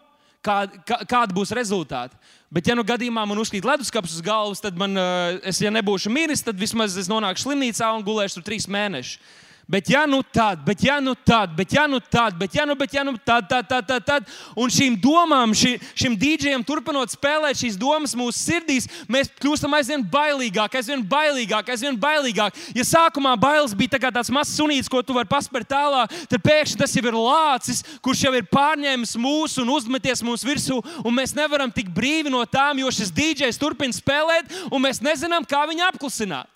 [0.44, 2.18] kā, kā, kāda būs rezultāti.
[2.54, 6.12] Bet, ja nu gadījumā man uzkrīt leduskapis uz galvas, tad man, eh, es, ja nebūšu
[6.12, 9.18] miris, tad vismaz es nonākšu slimnīcā un gulēšu tur trīs mēnešus.
[9.66, 12.74] Bet, ja nu tad, bet, ja nu tad, bet, ja nu tad, bet, ja nu,
[12.76, 14.26] bet, ja nu tad, tad, tad, tad, tad.
[14.60, 20.04] Un šīm domām, ši, šim dīdžiem turpinot spēlēt šīs domas mūsu sirdīs, mēs kļūstam aizvien
[20.04, 22.60] bailīgāk, aizvien bailīgāk, aizvien bailīgāk.
[22.76, 26.82] Ja sākumā bailes bija tā tāds mazs sunīts, ko tu vari paspērt tālāk, tad pēkšņi
[26.84, 31.32] tas jau ir lācis, kurš jau ir pārņēmis mūsu un uzmeties mūsu virsū, un mēs
[31.38, 35.88] nevaram tik brīvi no tām, jo šis dīdžejs turpina spēlēt, un mēs nezinām, kā viņu
[35.88, 36.52] apklusināt.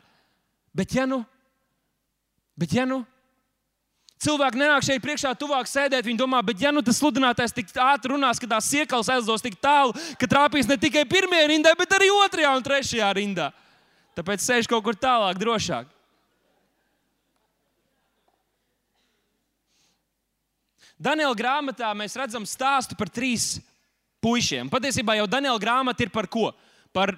[0.77, 1.25] Bet, ja nu,
[2.59, 3.05] Bet, ja nu
[4.23, 8.12] cilvēki nenāk šeit priekšā, tuvāk sēdēt, viņi domā, bet, ja nu tas sludinātājs tik ātri
[8.12, 12.11] runās, ka tās siekals aizdos tik tālu, ka trāpīs ne tikai pirmajā rindā, bet arī
[12.25, 13.53] otrajā un trešajā rindā.
[14.18, 15.87] Tāpēc sēž kaut kur tālāk, drošāk.
[20.99, 23.61] Daniela grāmatā mēs redzam stāstu par trīs
[24.18, 24.66] puišiem.
[24.66, 26.51] Patiesībā jau Daniela grāmata ir par ko?
[26.90, 27.14] Par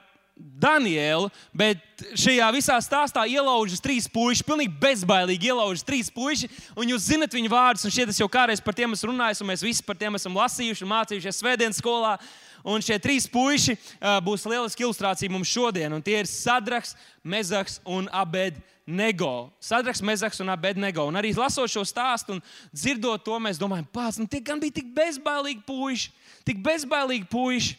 [0.60, 1.80] Danielu, bet
[2.18, 7.52] šajā visā stāstā ielaužas trīs puiši, pilnīgi bezbailīgi ielaužas trīs puiši, un jūs zinat viņu
[7.52, 10.18] vārdus, un šie tas jau kādreiz par tiem esmu runājis, un mēs visi par tiem
[10.18, 12.16] esam lasījuši un mācījušies svētdienas skolā.
[12.60, 16.92] Un šie trīs puiši uh, būs lieliski ilustrācija mums šodien, tie ir Sadraks,
[17.24, 19.48] Mezaks un Abednego.
[19.64, 21.06] Sadraks, Mezaks un Abednego.
[21.08, 24.76] Un arī lasot šo stāstu un dzirdot to, mēs domājam, pats, nu tie gan bija
[24.76, 26.12] tik bezbailīgi puiši,
[26.44, 27.78] tik bezbailīgi puiši.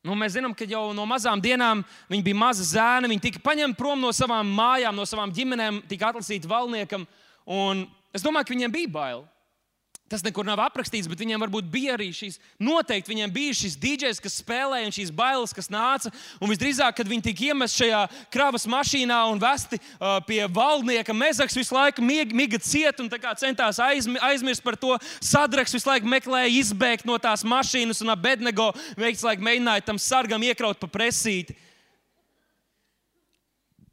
[0.00, 3.10] Nu, mēs zinām, ka jau no mazām dienām viņi bija mazi zēni.
[3.12, 7.04] Viņi tika paņemti prom no savām mājām, no savām ģimenēm, tika atlasīti valniekam.
[8.16, 9.26] Es domāju, ka viņiem bija bail.
[10.10, 14.18] Tas nekur nav aprakstīts, bet viņiem varbūt bija arī šīs, noteikti viņiem bija šis dīdžers,
[14.18, 16.10] kas spēlēja, un šīs bailes, kas nāca.
[16.42, 18.00] Un visdrīzāk, kad viņi tika iemesti šajā
[18.34, 23.06] kravas mašīnā un vesti uh, pie valdnieka, Mezaks visu laiku miga, miga ciet un
[23.38, 24.96] centās aizmi, aizmirst par to.
[25.22, 30.42] Sadraks visu laiku meklēja izbēgt no tās mašīnas, un Abednego veikts laiku mēģināja tam sargam
[30.42, 31.54] iekraut pa presīti.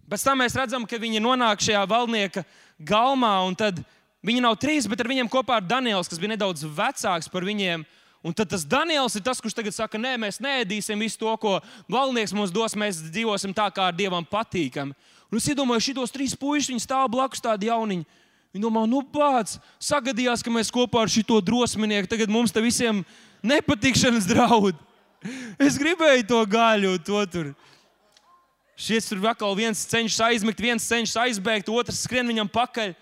[0.09, 2.41] Pēc tam mēs redzam, ka viņi nonāk šajā valdnieka
[2.81, 6.33] galmā, un tad viņi Viņi nav trīs, bet ar viņiem kopā ir Daniels, kas bija
[6.33, 7.85] nedaudz vecāks par viņiem.
[8.25, 11.59] Un tad tas Daniels ir tas, kurš tagad saka, nē, mēs neēdīsim visu to, ko
[11.91, 14.91] valdnieks mums dos, mēs dzīvosim tā, kā dievam patīkam.
[15.29, 18.07] Un es iedomājos, šitos trīs puikas, viņi stāv blakus tādi jauniņi.
[18.55, 23.05] Viņi domā, nu, pats sagadījās, ka mēs kopā ar šo drosminieku tagad mums te visiem
[23.45, 24.75] nepatikšanas draud.
[25.67, 27.47] Es gribēju to gaļu, to tur.
[28.77, 32.93] Šis tur atkal viens cenšas aizmigt, viens cenšas aizbēgt, otrs skrien viņam pakaļ.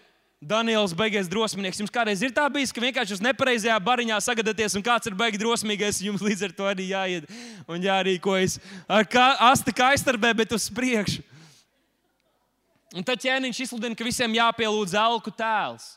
[0.45, 1.79] Daniels beigas drosmīgs.
[1.81, 5.41] Jums kādreiz ir tā bijis, ka vienkārši jūs nepareizajā bariņā sagadaties, un kāds ir beigas
[5.41, 7.29] drosmīgais, jums līdz ar to arī jāiet
[7.65, 11.23] un jārīkojas ar kā, asti kā aiztarbē, bet uz priekšu.
[12.95, 15.95] Un tad ķēniņš izsludina, ka visiem jāpielūdz elku tēls.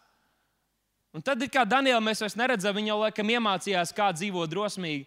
[1.14, 5.04] Un tad, kā Daniela, mēs vairs neredzam, viņa jau laikam iemācījās, kā dzīvot drosmīgi.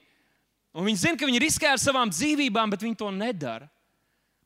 [0.71, 3.67] Un viņi zina, ka viņi riskē ar savām dzīvībām, bet viņi to nedara.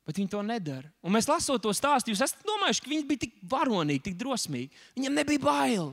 [0.06, 0.91] Bet viņi to nedara.
[1.02, 4.70] Un mēs lasot to stāstu, jūs esat domājuši, ka viņi bija tik varonīgi, tik drosmīgi.
[4.98, 5.91] Viņam nebija bail.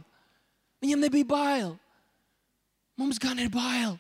[0.85, 1.77] Viņam nebija bail.
[3.01, 3.96] Mums gan ir bail.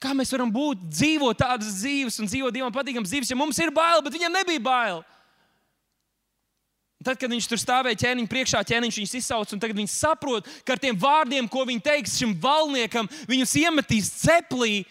[0.00, 3.72] Kā mēs varam būt, dzīvot tādas dzīves un dzīvot Dievam patīkamas dzīves, ja mums ir
[3.74, 5.02] bail, bet viņam nebija bail.
[7.04, 10.74] Tad, kad viņš tur stāvēja ķēniņa priekšā, ķēniņš viņus izsauca, un tagad viņi saprot, ka
[10.74, 14.82] ar tiem vārdiem, ko viņi teiks šim valniekam, viņus iemetīs ceplī.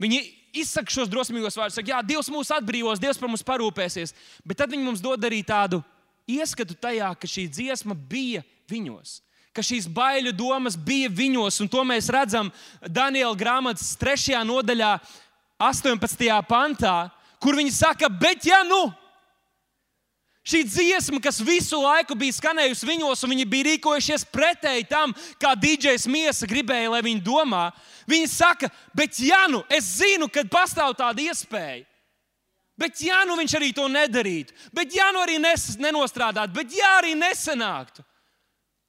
[0.00, 0.22] Viņi
[0.52, 4.14] izsaka šos drosmīgos vārdus, saka, Jā, Dievs mūs atbrīvos, Dievs par mums parūpēsies.
[4.44, 5.82] Bet tad viņi mums dod arī tādu
[6.28, 9.20] ieskatu tajā, ka šī dziesma bija viņos.
[9.52, 12.48] Ka šīs baiļu domas bija viņos, un to mēs redzam
[12.88, 14.38] Daniela grāmatas 3.
[14.48, 14.94] nodaļā,
[15.60, 16.24] 18.
[16.48, 16.96] pantā,
[17.42, 18.86] kur viņi saka, bet ja nu,
[20.42, 25.52] Šī dziesma, kas visu laiku bija skanējusi viņos, un viņi bija rīkojušies pretēji tam, kā
[25.54, 27.68] DJs Miesa gribēja, lai viņi domā.
[28.10, 31.84] Viņi saka, bet ja nu es zinu, ka pastāv tāda iespēja,
[32.74, 36.96] bet ja nu viņš arī to nedarītu, bet ja nu arī nes, nenostrādātu, bet ja
[36.98, 38.02] arī nesanāktu,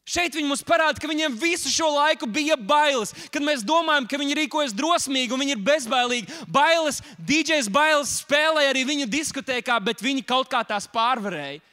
[0.03, 3.13] Šeit viņi mums parāda, ka viņiem visu šo laiku bija bailes.
[3.31, 8.73] Kad mēs domājam, ka viņi rīkojas drosmīgi un viņi ir bezbailīgi, bailes, DJs bailes spēlēja
[8.73, 11.63] arī viņu diskotēkā, bet viņi kaut kā tās pārvarēja.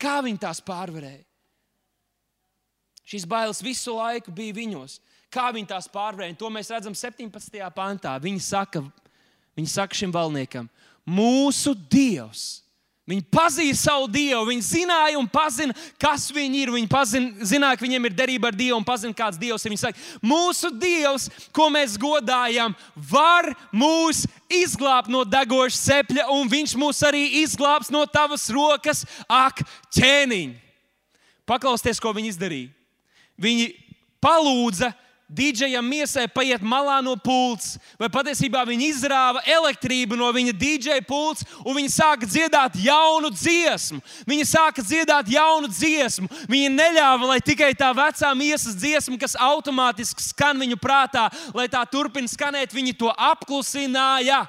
[0.00, 1.20] Kā viņi tās pārvarēja?
[3.06, 4.96] Šīs bailes visu laiku bija viņos.
[5.32, 6.38] Kā viņi tās pārvarēja?
[6.40, 7.60] To mēs redzam 17.
[7.76, 8.16] pantā.
[8.22, 8.80] Viņi saka,
[9.58, 10.70] viņi saka šim valniekam,
[11.04, 12.65] mūsu Dievs
[13.06, 16.72] Viņi pazīst savu Dievu, viņi zināja un pazina, kas viņi ir.
[16.74, 19.70] Viņi pazina, zināja, ka viņiem ir derība ar Dievu un pazina, kāds Dievs ir.
[19.70, 26.74] Viņi saka, mūsu Dievs, ko mēs godājam, var mūs izglābt no degoša sepļa, un Viņš
[26.82, 29.62] mūs arī izglābs no tavas rokas, ak,
[29.94, 30.56] ķēniņ.
[31.46, 32.72] Paklausieties, ko viņi izdarīja.
[33.38, 33.70] Viņi
[34.18, 34.90] palūdza
[35.26, 41.42] Dīdžejam miesai paiet malā no pults, vai patiesībā viņi izrāva elektrību no viņa dīdžeja pults,
[41.66, 43.98] un viņi sāka dziedāt jaunu dziesmu.
[44.22, 46.30] Viņi sāka dziedāt jaunu dziesmu.
[46.46, 51.26] Viņi neļāva, lai tikai tā vecā miesas dziesma, kas automātiski skan viņu prātā,
[51.58, 54.44] lai tā turpina skanēt, viņi to apklusināja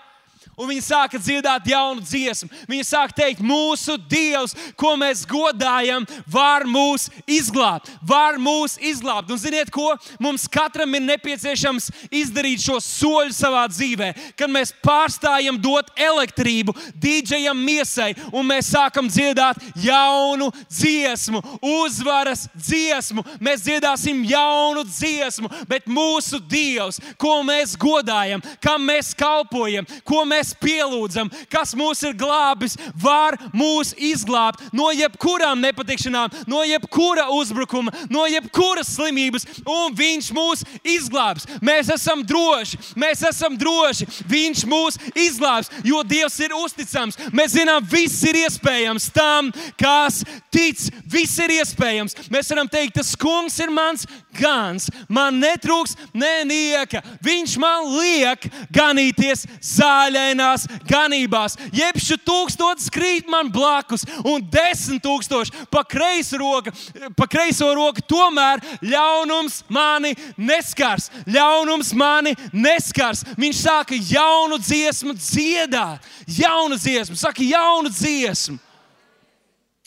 [0.56, 2.50] un viņi sāka dziedāt jaunu dziesmu.
[2.70, 9.32] Viņi sāka teikt, mūsu Dievs, ko mēs godājam, var mūs izglābt, var mūs izglābt.
[9.32, 15.60] Un ziniet, ko mums katram ir nepieciešams izdarīt šo soļu savā dzīvē, kad mēs pārstājam
[15.62, 21.42] dot elektrību dīdžejam miesai, un mēs sākam dziedāt jaunu dziesmu,
[21.84, 23.26] uzvaras dziesmu.
[23.44, 30.37] Mēs dziedāsim jaunu dziesmu, bet mūsu Dievs, ko mēs godājam, kam mēs kalpojam, ko mēs
[30.38, 37.94] mēs pielūdzam, kas mūs ir glābis, var mūs izglābt no jebkurām nepatikšanām, no jebkura uzbrukuma,
[38.14, 41.48] no jebkuras slimības, un Viņš mūs izglābs.
[41.64, 44.06] Mēs esam droši, mēs esam droši.
[44.30, 47.18] Viņš mūs izglābs, jo Dievs ir uzticams.
[47.34, 50.22] Mēs zinām, viss ir iespējams tam, kas
[50.54, 50.84] tic.
[51.10, 52.18] Viss ir iespējams.
[52.34, 54.06] Mēs varam teikt, tas kungs ir mans
[54.38, 57.02] gans, man netrūks nenieka.
[57.26, 61.56] Viņš man liek ganīties zāļainā dīvainās ganībās.
[61.74, 66.72] Jebšu tūkstotis krīt man blakus, un desmit tūkstoši pa kreiso roku,
[67.16, 71.10] pa kreiso roku tomēr ļaunums mani neskars.
[71.28, 73.24] Ļaunums mani neskars.
[73.38, 78.58] Viņš sāka jaunu dziesmu dziedāt, jaunu dziesmu, saka, jaunu dziesmu.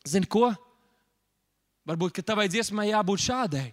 [0.06, 0.54] Zini ko?
[1.86, 3.70] Varbūt, tavai dziesmai jābūt šādai.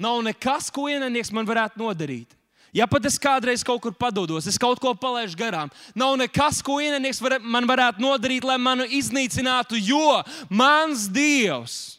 [0.00, 2.39] Nav nekas, ko ienaidnieks man varētu nodarīt.
[2.74, 6.78] Ja pat es kādreiz kaut kur padodos, es kaut ko palaidu garām, nav nekas, ko
[6.82, 11.98] ienaidnieks var, man varētu nodarīt, lai mani iznīcinātu, jo mans Dievs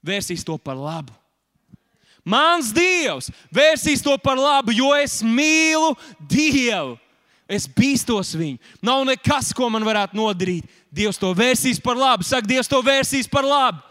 [0.00, 1.12] vērsīs to par labu.
[2.24, 5.94] Mans Dievs vērsīs to par labu, jo es mīlu
[6.30, 6.96] Dievu.
[7.50, 8.60] Es bīstos viņu.
[8.86, 10.68] Nav nekas, ko man varētu nodarīt.
[10.94, 12.22] Dievs to vērsīs par labu.
[12.22, 13.82] Saka, Dievs to vērsīs par labu.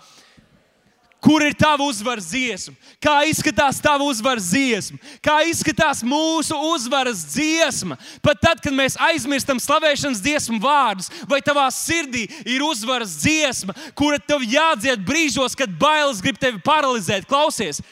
[1.20, 2.78] Kur ir tava uzvaras dziesma?
[3.04, 4.96] Kā izskatās tava uzvaras dziesma?
[5.20, 7.98] Kā izskatās mūsu uzvaras dziesma?
[8.24, 14.20] Pat tad, kad mēs aizmirstam slavēšanas dziesmu vārdus, vai tavā sirdī ir uzvaras dziesma, kura
[14.20, 17.28] tev jādzied brīžos, kad bailes grib tevi paralizēt.
[17.28, 17.84] Klausies,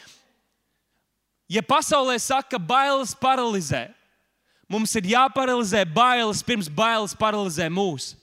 [1.51, 3.89] ja pasaulē saka, ka bailes paralizē,
[4.71, 8.15] mums ir jāparalizē bailes pirms bailes paralizē mūsu.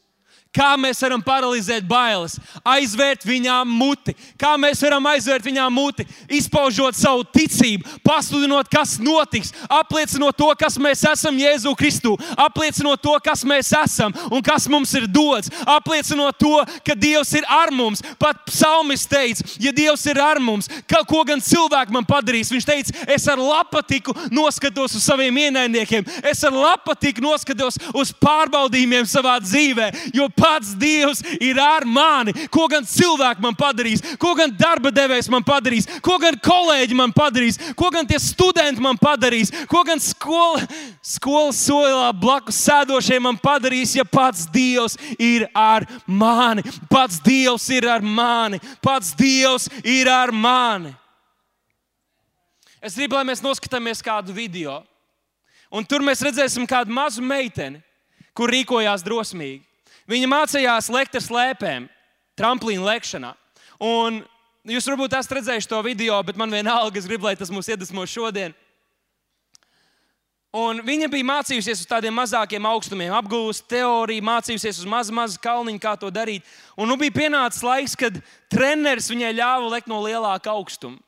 [0.54, 6.94] Kā mēs varam paralizēt bailes, aizvērt viņām muti, kā mēs varam aizvērt viņām muti, izpaužot
[6.94, 13.42] savu ticību, pasludinot, kas notiks, apliecinot to, kas mēs esam Jēzu Kristu, apliecinot to, kas
[13.42, 16.52] mēs esam un kas mums ir dots, apliecinot to,
[16.86, 18.04] ka Dievs ir ar mums.
[18.20, 22.68] Pat psalmis teica, ja Dievs ir ar mums, ka, ko gan cilvēki man padarīs, viņš
[22.68, 29.36] teica, es ar lapatiku noskatos uz saviem ienaidniekiem, es ar lapatiku noskatos uz pārbaudījumiem savā
[29.42, 29.90] dzīvē.
[30.14, 32.34] Jo pats Dievs ir ar mani.
[32.52, 37.14] Ko gan cilvēki man padarīs, ko gan darba devējs man padarīs, ko gan kolēģi man
[37.16, 40.62] padarīs, ko gan tie studenti man padarīs, ko gan skola,
[41.04, 46.64] skolas solā blakus sēdošie man padarīs, ja pats Dievs ir ar mani.
[46.92, 48.60] Pats Dievs ir ar mani.
[48.84, 50.92] Pats Dievs ir ar mani.
[52.84, 54.82] Es gribu, lai mēs noskatāmies kādu video.
[55.72, 57.80] Un tur mēs redzēsim kādu mazu meiteni,
[58.36, 59.64] kur rīkojās drosmīgi.
[60.10, 61.88] Viņa mācījās lekt ar slēpēm,
[62.36, 63.32] tramplīna lekšanā.
[63.84, 64.20] Un
[64.68, 68.04] jūs varbūt esat redzējuši to video, bet man vienalga, es gribu, lai tas mūs iedvesmo
[68.08, 68.52] šodien.
[70.54, 75.80] Un viņa bija mācījusies uz tādiem mazākiem augstumiem, apgūst teoriju, mācījusies uz mazu, mazu kalniņu,
[75.82, 76.46] kā to darīt.
[76.78, 78.20] Un nu bija pienācis laiks, kad
[78.52, 81.00] treneris viņai ļāva lekt no lielāka augstuma.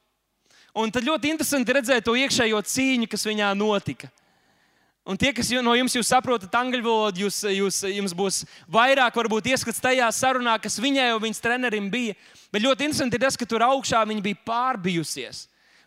[0.77, 4.11] Un tad ļoti interesanti redzēt to iekšējo cīņu, kas viņā notika.
[5.07, 9.79] Un tie, kas no jums saprotat angļu valodu, jūs, jūs, jums būs vairāk varbūt ieskats
[9.79, 12.17] tajā sarunā, kas viņai un viņas trenerim bija.
[12.51, 15.47] Bet ļoti interesanti ir tas, ka tur augšā viņa bija pārbijusies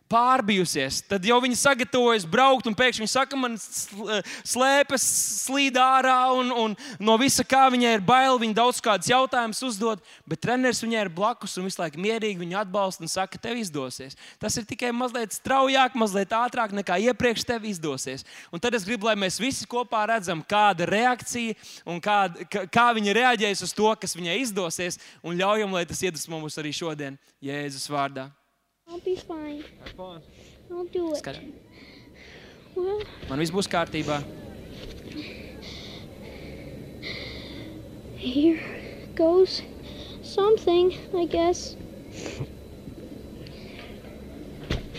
[0.10, 1.04] pārbijusies.
[1.06, 5.06] Tad jau viņi sagatavojas braukt, un pēkšņi viņi saka, man slēpes
[5.46, 8.40] slīd ārā, un, un no visa kā viņai ir bail.
[8.42, 12.58] Viņa daudz kādus jautājumus uzdod, bet treneris viņai ir blakus un visu laiku mierīgi viņu
[12.64, 14.18] atbalsta un saka, tev izdosies.
[14.42, 18.26] Tas ir tikai mazliet straujāk, mazliet ātrāk nekā iepriekš tev izdosies.
[18.54, 23.18] Un tad es gribu, lai mēs visi kopā redzam, kāda reakcija un kā, kā viņa
[23.22, 27.90] reaģēs uz to, kas viņai izdosies, un ļaujam, lai tas iedvesmo mums arī šodien Jēzus
[27.92, 28.30] vārdā.
[28.90, 29.64] I'll be fine.
[29.84, 30.22] Have fun.
[30.72, 31.18] I'll do it.
[31.18, 31.40] Skat-
[32.76, 34.24] Well, Man viss būs kārtībā.
[38.16, 38.60] here
[39.16, 39.62] goes
[40.24, 41.76] something, I guess.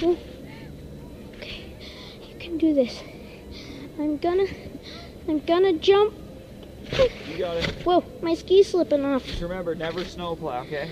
[0.03, 0.17] Oh,
[1.37, 1.63] Okay,
[2.27, 3.03] you can do this.
[3.99, 4.47] I'm gonna,
[5.29, 6.15] I'm gonna jump.
[7.29, 7.67] You got it.
[7.85, 9.27] Whoa, my ski's slipping off.
[9.27, 10.91] Just remember, never snowplow, okay?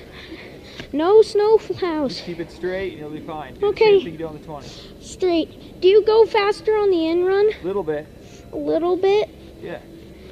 [0.93, 2.23] No snow plows.
[2.25, 3.55] Keep it straight and you'll be fine.
[3.55, 4.03] Do Okay.
[4.03, 4.69] The you do on the 20.
[5.01, 5.81] Straight.
[5.81, 7.51] Do you go faster on the in run?
[7.61, 8.07] A little bit.
[8.53, 9.29] A little bit.
[9.61, 9.81] Yeah.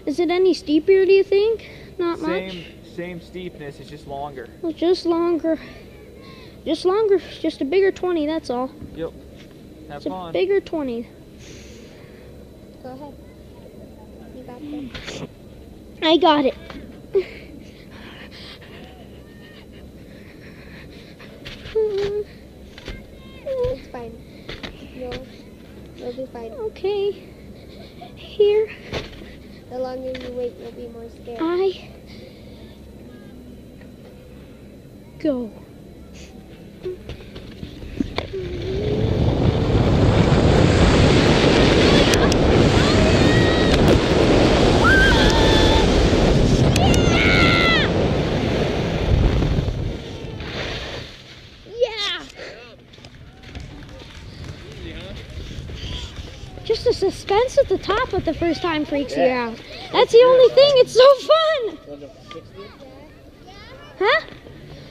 [0.07, 1.05] Is it any steeper?
[1.05, 1.69] Do you think?
[1.99, 2.31] Not much.
[2.31, 2.65] Same
[2.97, 4.49] same steepness, it's just longer.
[4.63, 5.59] Well, just longer.
[6.65, 7.21] Just longer.
[7.41, 8.71] Just a bigger 20, that's all.
[8.95, 9.13] Yep.
[9.89, 10.33] Have It's a fun.
[10.33, 11.07] bigger 20.
[12.83, 13.15] Go ahead.
[14.35, 15.23] You got this.
[16.03, 16.55] I got it.
[23.49, 24.14] It's fine.
[24.95, 25.27] You'll,
[25.97, 26.53] you'll be fine.
[26.53, 27.12] okay.
[28.14, 28.68] Here
[29.70, 31.39] The longer you wait, you'll be more scared.
[31.43, 31.91] I
[35.18, 35.51] go.
[51.79, 52.22] Yeah.
[56.64, 57.68] Just the suspense at
[58.27, 59.57] the first time freaks you out.
[59.93, 60.72] That's the only thing.
[60.79, 61.79] It's so fun.
[63.99, 64.20] Huh?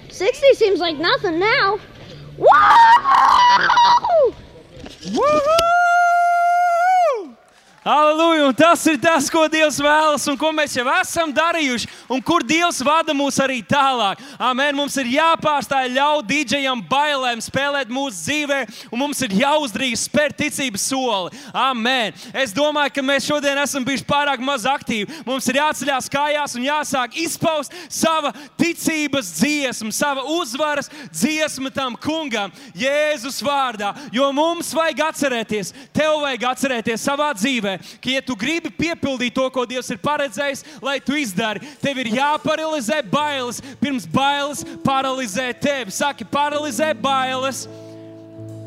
[0.10, 1.78] 60 seems like nothing now.
[2.38, 4.36] Whoa!
[7.86, 8.48] Halleluja!
[8.48, 12.42] Un tas ir tas, ko Dievs vēlas un ko mēs jau esam darījuši, un kur
[12.42, 14.24] Dievs vada mūs arī tālāk.
[14.42, 14.74] Amen.
[14.74, 18.58] Mums ir jāpārstāj ļaut dīdžejam bailēm spēlēt mūsu dzīvē,
[18.90, 21.38] un mums ir jāuzdrīkst spērt ticības soli.
[21.54, 22.18] Amen.
[22.34, 25.22] Es domāju, ka mēs šodien esam bijuši pārāk maz aktīvi.
[25.30, 32.50] Mums ir jāceļās kājās un jāsāk izpaust sava ticības dziesma, sava uzvaras dziesma tam kungam,
[32.74, 33.94] Jēzus vārdā.
[34.10, 39.48] Jo mums vajag atcerēties, tev vajag atcerēties savā dzīvē, ka, ja tu gribi piepildīt to,
[39.54, 45.94] ko Dievs ir paredzējis, lai tu izdari, tev ir jāparalizē bailes, pirms bailes paralizē tevi.
[45.96, 47.66] Saki, paralizē bailes,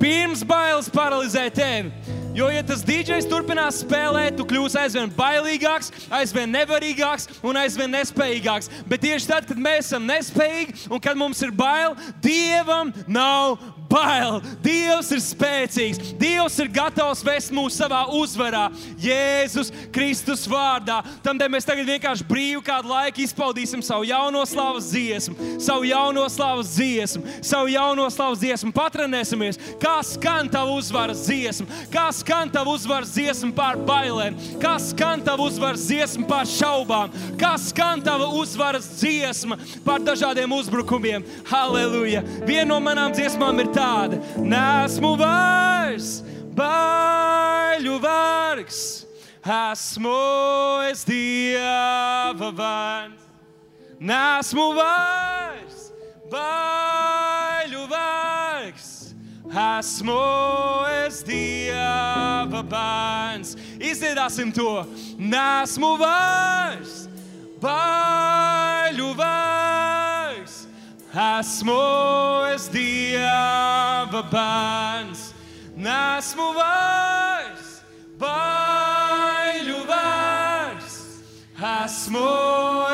[0.01, 2.17] pirms bailes paralizē tevi.
[2.39, 5.89] Jo, ja tas DJs turpinās spēlēt, tu kļūsi aizvien bailīgāks,
[6.21, 8.69] aizvien nevarīgāks un aizvien nespējīgāks.
[8.87, 13.57] Bet tieši tad, kad mēs esam nespējīgi un kad mums ir bail, Dievam nav
[13.89, 14.41] bail.
[14.63, 16.13] Dievs ir spēcīgs.
[16.21, 18.69] Dievs ir gatavs vest mūs savā uzvarā,
[19.01, 21.01] Jēzus Kristus vārdā.
[21.25, 26.73] Tādēļ mēs tagad vienkārši brīvi kādu laiku izpaudīsim savu jauno slavas dziesmu, savu jauno slavas
[26.77, 28.73] dziesmu, savu jauno slavas dziesmu.
[28.77, 35.25] Patrenēsimies, kā skan tava uzvaras dziesma, kā skan tava uzvaras dziesma pār bailēm, kā skan
[35.27, 41.27] tava uzvaras dziesma pār šaubām, kā skan tava uzvaras dziesma pār dažādiem uzbrukumiem.
[41.49, 42.25] Halleluja!
[42.49, 46.19] Viena no manām dziesmām ir tāda: Nesmu vairs
[46.59, 48.83] baiļu vargs,
[49.45, 50.19] esmu
[50.91, 53.25] es dieva vārds.
[53.99, 55.89] Nesmu vairs
[56.31, 58.91] baiļu vārgs,
[59.51, 60.21] esmu
[61.07, 63.57] es dieva bērns.
[63.79, 64.85] Izdziedāsim to!
[65.19, 67.09] Nesmu vairs
[67.63, 69.98] baiļu vārgs,
[71.09, 75.33] Esmu es Dieva bērns,
[75.77, 77.79] nesmu vairs
[78.21, 80.99] bailju vairs.
[81.57, 82.29] Esmu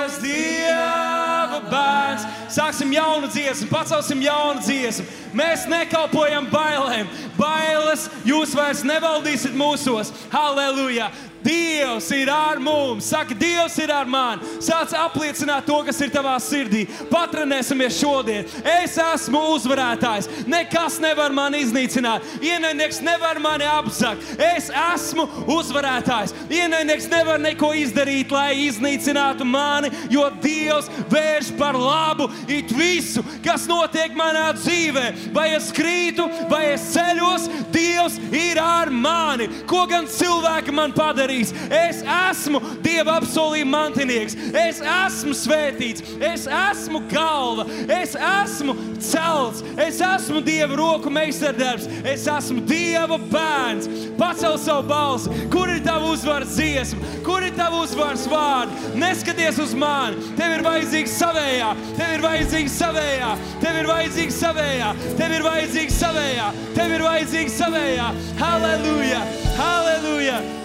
[0.05, 2.29] es Dieva bērns.
[2.55, 5.09] Sāksim jaunu dziesmu, pacelsim jaunu dziesmu.
[5.35, 7.11] Mēs nekalpojam bailēm.
[7.35, 10.15] Bailes jūs vairs nevaldīsiet mūsos.
[10.31, 11.11] Halleluja!
[11.45, 13.05] Dievs ir ar mums.
[13.11, 14.43] Saka, Dievs ir ar mani.
[14.65, 16.85] Sāc apliecināt to, kas ir tavā sirdī.
[17.11, 18.49] Patrenēsimies šodien.
[18.81, 20.31] Es esmu uzvarētājs.
[20.51, 22.25] Nekas nevar mani iznīcināt.
[22.45, 24.25] Ienaidnieks nevar mani apzakt.
[24.41, 26.35] Es esmu uzvarētājs.
[26.49, 33.69] Ienaidnieks nevar neko izdarīt, lai iznīcinātu mani, jo Dievs vērš par labu it visu, kas
[33.71, 35.07] notiek manā dzīvē.
[35.35, 39.49] Vai es krītu, vai es ceļos, Dievs ir ar mani.
[39.69, 40.95] Ko gan cilvēki man
[41.35, 41.53] padarīs?
[41.71, 50.01] Es esmu Dieva apsolījuma mantinieks, es esmu svētīts, es esmu galva, es esmu celts, es
[50.01, 53.89] esmu Dieva roku meistardarbs, es esmu Dieva bērns.
[54.19, 58.95] Pacel savu balsi, kur ir tava uzvaras dziesma, kur ir tava uzvaras vārdi.
[59.01, 63.33] Neskaties uz mani, tev ir vajadzīgs savējā, tev ir vajadzīgs savējā,
[63.63, 68.11] tev ir vajadzīgs savējā, tev ir vajadzīgs savējā, tev ir vajadzīgs savējā.
[68.43, 69.25] Halleluja!
[69.59, 70.64] Halleluja!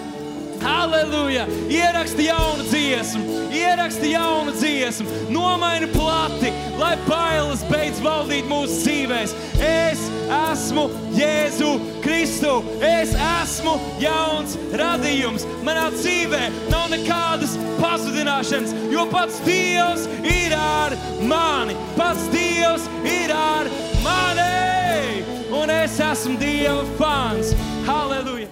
[0.62, 1.46] Halleluja!
[1.68, 9.34] Ieraksti jaunu dziesmu, ieraksti jaunu dziesmu, nomaini plati, lai bailes beidz valdīt mūsu dzīvēs.
[9.64, 10.02] Es
[10.50, 11.72] esmu Jēzu
[12.04, 15.46] Kristu, es esmu jauns radījums.
[15.66, 16.42] Manā dzīvē
[16.72, 21.78] nav nekādas pazudināšanas, jo pats Dievs ir ar mani.
[21.96, 23.70] Pats Dievs ir ar
[24.04, 25.24] mani!
[25.56, 27.54] Un es esmu Dieva fans.
[27.88, 28.50] Halleluja!